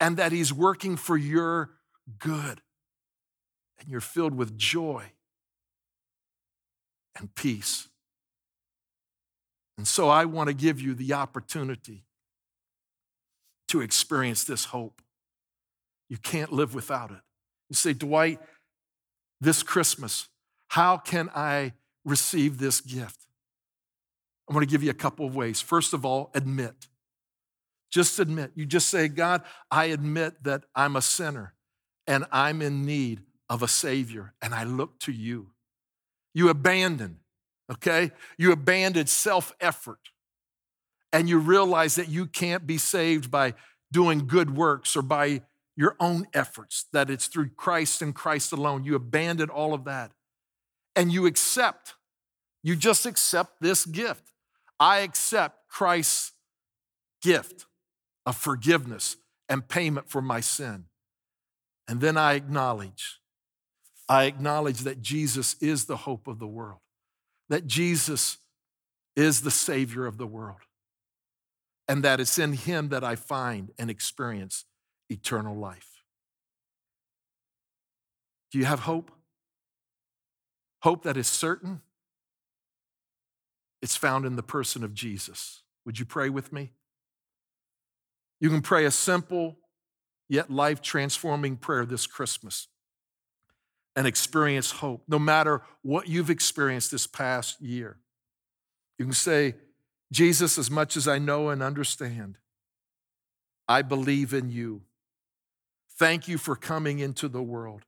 and 0.01 0.18
that 0.18 0.33
He's 0.33 0.53
working 0.53 0.97
for 0.97 1.16
your 1.16 1.71
good. 2.18 2.61
And 3.81 3.88
you're 3.88 4.01
filled 4.01 4.35
with 4.35 4.57
joy 4.59 5.12
and 7.18 7.35
peace. 7.35 7.88
And 9.79 9.88
so 9.88 10.09
I 10.09 10.27
want 10.27 10.49
to 10.49 10.55
give 10.55 10.81
you 10.81 10.95
the 10.95 11.14
opportunity 11.14 12.05
to 13.68 13.81
experience 13.81 14.45
this 14.45 14.66
hope. 14.66 15.01
You 16.11 16.18
can't 16.18 16.53
live 16.53 16.75
without 16.75 17.11
it. 17.11 17.21
You 17.71 17.77
say, 17.77 17.95
Dwight, 17.95 18.38
this 19.42 19.64
Christmas, 19.64 20.28
how 20.68 20.96
can 20.96 21.28
I 21.35 21.72
receive 22.05 22.59
this 22.59 22.81
gift? 22.81 23.26
I 24.48 24.55
want 24.55 24.66
to 24.66 24.70
give 24.70 24.85
you 24.85 24.90
a 24.90 24.94
couple 24.94 25.26
of 25.26 25.35
ways. 25.35 25.61
First 25.61 25.92
of 25.92 26.07
all, 26.07 26.31
admit. 26.33 26.87
Just 27.90 28.20
admit. 28.20 28.52
You 28.55 28.64
just 28.64 28.88
say, 28.88 29.09
God, 29.09 29.42
I 29.70 29.87
admit 29.87 30.44
that 30.44 30.64
I'm 30.76 30.94
a 30.94 31.02
sinner 31.02 31.55
and 32.07 32.24
I'm 32.31 32.62
in 32.62 32.87
need 32.87 33.22
of 33.50 33.62
a 33.62 33.68
Savior, 33.68 34.33
and 34.40 34.55
I 34.55 34.64
look 34.64 34.98
to 35.00 35.12
you. 35.12 35.48
You 36.33 36.48
abandon, 36.48 37.18
okay? 37.70 38.11
You 38.38 38.50
abandon 38.50 39.07
self 39.07 39.52
effort, 39.61 39.98
and 41.12 41.28
you 41.28 41.38
realize 41.38 41.96
that 41.96 42.09
you 42.09 42.26
can't 42.26 42.66
be 42.66 42.78
saved 42.78 43.31
by 43.31 43.55
doing 43.92 44.26
good 44.26 44.57
works 44.57 44.96
or 44.96 45.02
by 45.02 45.42
your 45.76 45.96
own 45.98 46.26
efforts, 46.35 46.87
that 46.92 47.11
it's 47.11 47.26
through 47.26 47.50
Christ 47.50 48.02
and 48.02 48.14
Christ 48.14 48.52
alone. 48.52 48.85
You 48.85 48.94
abandon 48.94 49.48
all 49.48 49.74
of 49.74 49.85
that, 49.85 50.12
and 50.94 51.12
you 51.12 51.26
accept, 51.26 51.94
you 52.62 52.76
just 52.76 53.06
accept 53.06 53.61
this 53.61 53.85
gift. 53.87 54.32
I 54.78 54.98
accept 54.98 55.68
Christ's 55.68 56.32
gift 57.22 57.66
of 58.26 58.37
forgiveness 58.37 59.16
and 59.48 59.66
payment 59.66 60.08
for 60.08 60.20
my 60.20 60.40
sin. 60.40 60.85
And 61.88 62.00
then 62.00 62.16
I 62.16 62.35
acknowledge, 62.35 63.20
I 64.08 64.24
acknowledge 64.24 64.80
that 64.80 65.00
Jesus 65.00 65.56
is 65.61 65.87
the 65.87 65.98
hope 65.98 66.26
of 66.26 66.38
the 66.38 66.46
world, 66.46 66.80
that 67.48 67.66
Jesus 67.66 68.38
is 69.16 69.42
the 69.42 69.50
Savior 69.50 70.06
of 70.06 70.18
the 70.18 70.26
world, 70.26 70.61
and 71.88 72.02
that 72.02 72.20
it's 72.20 72.38
in 72.38 72.52
Him 72.52 72.88
that 72.90 73.04
I 73.04 73.16
find 73.16 73.70
and 73.78 73.90
experience 73.90 74.64
eternal 75.12 75.57
life. 75.57 76.03
Do 78.51 78.59
you 78.59 78.64
have 78.64 78.81
hope? 78.81 79.11
Hope 80.83 81.05
that 81.05 81.16
is 81.16 81.27
certain? 81.27 81.81
It's 83.81 83.96
found 83.96 84.27
in 84.27 84.37
the 84.37 84.42
person 84.42 84.85
of 84.85 84.94
Jesus. 84.94 85.62
Would 85.85 85.98
you 85.98 86.05
pray 86.05 86.29
with 86.29 86.53
me? 86.53 86.72
You 88.40 88.51
can 88.51 88.62
pray 88.62 88.85
a 88.85 88.90
simple 88.90 89.59
yet 90.29 90.51
life 90.51 90.83
transforming 90.83 91.57
prayer 91.57 91.85
this 91.85 92.07
Christmas 92.07 92.68
and 93.94 94.07
experience 94.07 94.70
hope, 94.70 95.03
no 95.07 95.18
matter 95.18 95.62
what 95.83 96.09
you've 96.09 96.31
experienced 96.31 96.90
this 96.90 97.07
past 97.07 97.61
year. 97.61 97.98
You 98.98 99.05
can 99.05 99.14
say, 99.14 99.55
Jesus, 100.11 100.59
as 100.59 100.70
much 100.70 100.96
as 100.96 101.07
I 101.07 101.18
know 101.18 101.51
and 101.51 101.62
understand, 101.62 102.37
I 103.68 103.83
believe 103.83 104.33
in 104.33 104.51
you. 104.51 104.83
Thank 106.02 106.26
you 106.26 106.36
for 106.36 106.56
coming 106.56 106.98
into 106.98 107.28
the 107.28 107.44
world. 107.44 107.82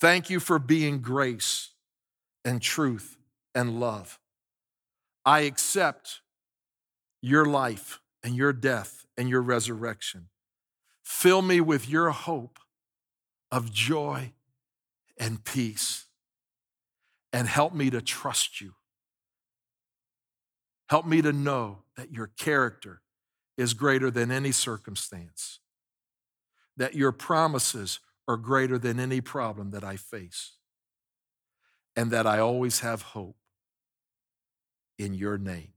Thank 0.00 0.30
you 0.30 0.40
for 0.40 0.58
being 0.58 1.02
grace 1.02 1.72
and 2.42 2.62
truth 2.62 3.18
and 3.54 3.78
love. 3.78 4.18
I 5.22 5.40
accept 5.40 6.22
your 7.20 7.44
life 7.44 8.00
and 8.24 8.34
your 8.34 8.54
death 8.54 9.04
and 9.18 9.28
your 9.28 9.42
resurrection. 9.42 10.30
Fill 11.02 11.42
me 11.42 11.60
with 11.60 11.86
your 11.86 12.12
hope 12.12 12.58
of 13.50 13.70
joy 13.70 14.32
and 15.18 15.44
peace. 15.44 16.06
And 17.30 17.46
help 17.46 17.74
me 17.74 17.90
to 17.90 18.00
trust 18.00 18.58
you. 18.58 18.72
Help 20.88 21.04
me 21.04 21.20
to 21.20 21.34
know 21.34 21.80
that 21.94 22.10
your 22.10 22.28
character 22.38 23.02
is 23.58 23.74
greater 23.74 24.10
than 24.10 24.30
any 24.30 24.50
circumstance, 24.50 25.58
that 26.76 26.94
your 26.94 27.12
promises 27.12 28.00
are 28.28 28.36
greater 28.36 28.78
than 28.78 29.00
any 29.00 29.20
problem 29.20 29.70
that 29.70 29.84
I 29.84 29.96
face, 29.96 30.52
and 31.96 32.10
that 32.10 32.26
I 32.26 32.38
always 32.38 32.80
have 32.80 33.02
hope 33.02 33.36
in 34.98 35.14
your 35.14 35.38
name. 35.38 35.72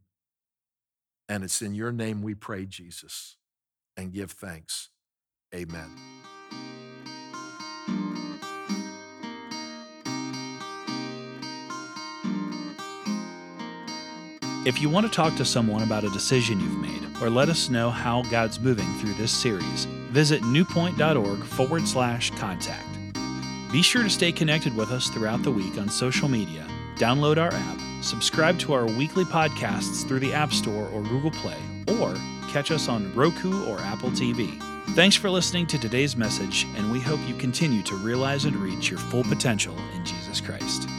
And 1.28 1.44
it's 1.44 1.62
in 1.62 1.74
your 1.74 1.92
name 1.92 2.22
we 2.22 2.36
pray, 2.36 2.66
Jesus, 2.66 3.38
and 3.98 4.14
give 4.14 4.32
thanks. 4.32 4.90
Amen. 5.54 6.25
If 14.66 14.82
you 14.82 14.90
want 14.90 15.06
to 15.06 15.12
talk 15.12 15.36
to 15.36 15.46
someone 15.46 15.84
about 15.84 16.06
a 16.06 16.10
decision 16.10 16.60
you've 16.60 16.80
made, 16.80 17.22
or 17.22 17.30
let 17.30 17.50
us 17.50 17.70
know 17.70 17.92
how 17.92 18.24
God's 18.24 18.60
moving 18.60 18.92
through 18.96 19.14
this 19.14 19.32
series, 19.32 19.86
visit 20.10 20.44
newpoint.org 20.44 21.44
forward 21.44 21.88
slash 21.88 22.32
contact. 22.32 22.84
Be 23.72 23.84
sure 23.84 24.02
to 24.02 24.10
stay 24.10 24.32
connected 24.32 24.76
with 24.76 24.90
us 24.90 25.10
throughout 25.10 25.44
the 25.44 25.52
week 25.52 25.78
on 25.78 25.88
social 25.88 26.28
media, 26.28 26.66
download 26.96 27.38
our 27.38 27.54
app, 27.54 27.80
subscribe 28.02 28.58
to 28.58 28.74
our 28.74 28.88
weekly 28.88 29.24
podcasts 29.24 30.04
through 30.08 30.22
the 30.22 30.34
App 30.34 30.52
Store 30.52 30.90
or 30.90 31.04
Google 31.04 31.30
Play, 31.30 31.60
or 32.00 32.16
catch 32.50 32.72
us 32.72 32.90
on 32.90 33.14
Roku 33.14 33.70
or 33.70 33.80
Apple 33.82 34.10
TV. 34.10 34.60
Thanks 34.96 35.16
for 35.16 35.30
listening 35.30 35.68
to 35.68 35.78
today's 35.78 36.16
message, 36.16 36.66
and 36.76 36.92
we 36.92 37.00
hope 37.00 37.20
you 37.28 37.36
continue 37.36 37.84
to 37.84 37.96
realize 37.98 38.46
and 38.46 38.56
reach 38.56 38.90
your 38.90 39.00
full 39.00 39.24
potential 39.26 39.78
in 39.94 40.04
Jesus 40.04 40.42
Christ. 40.42 40.90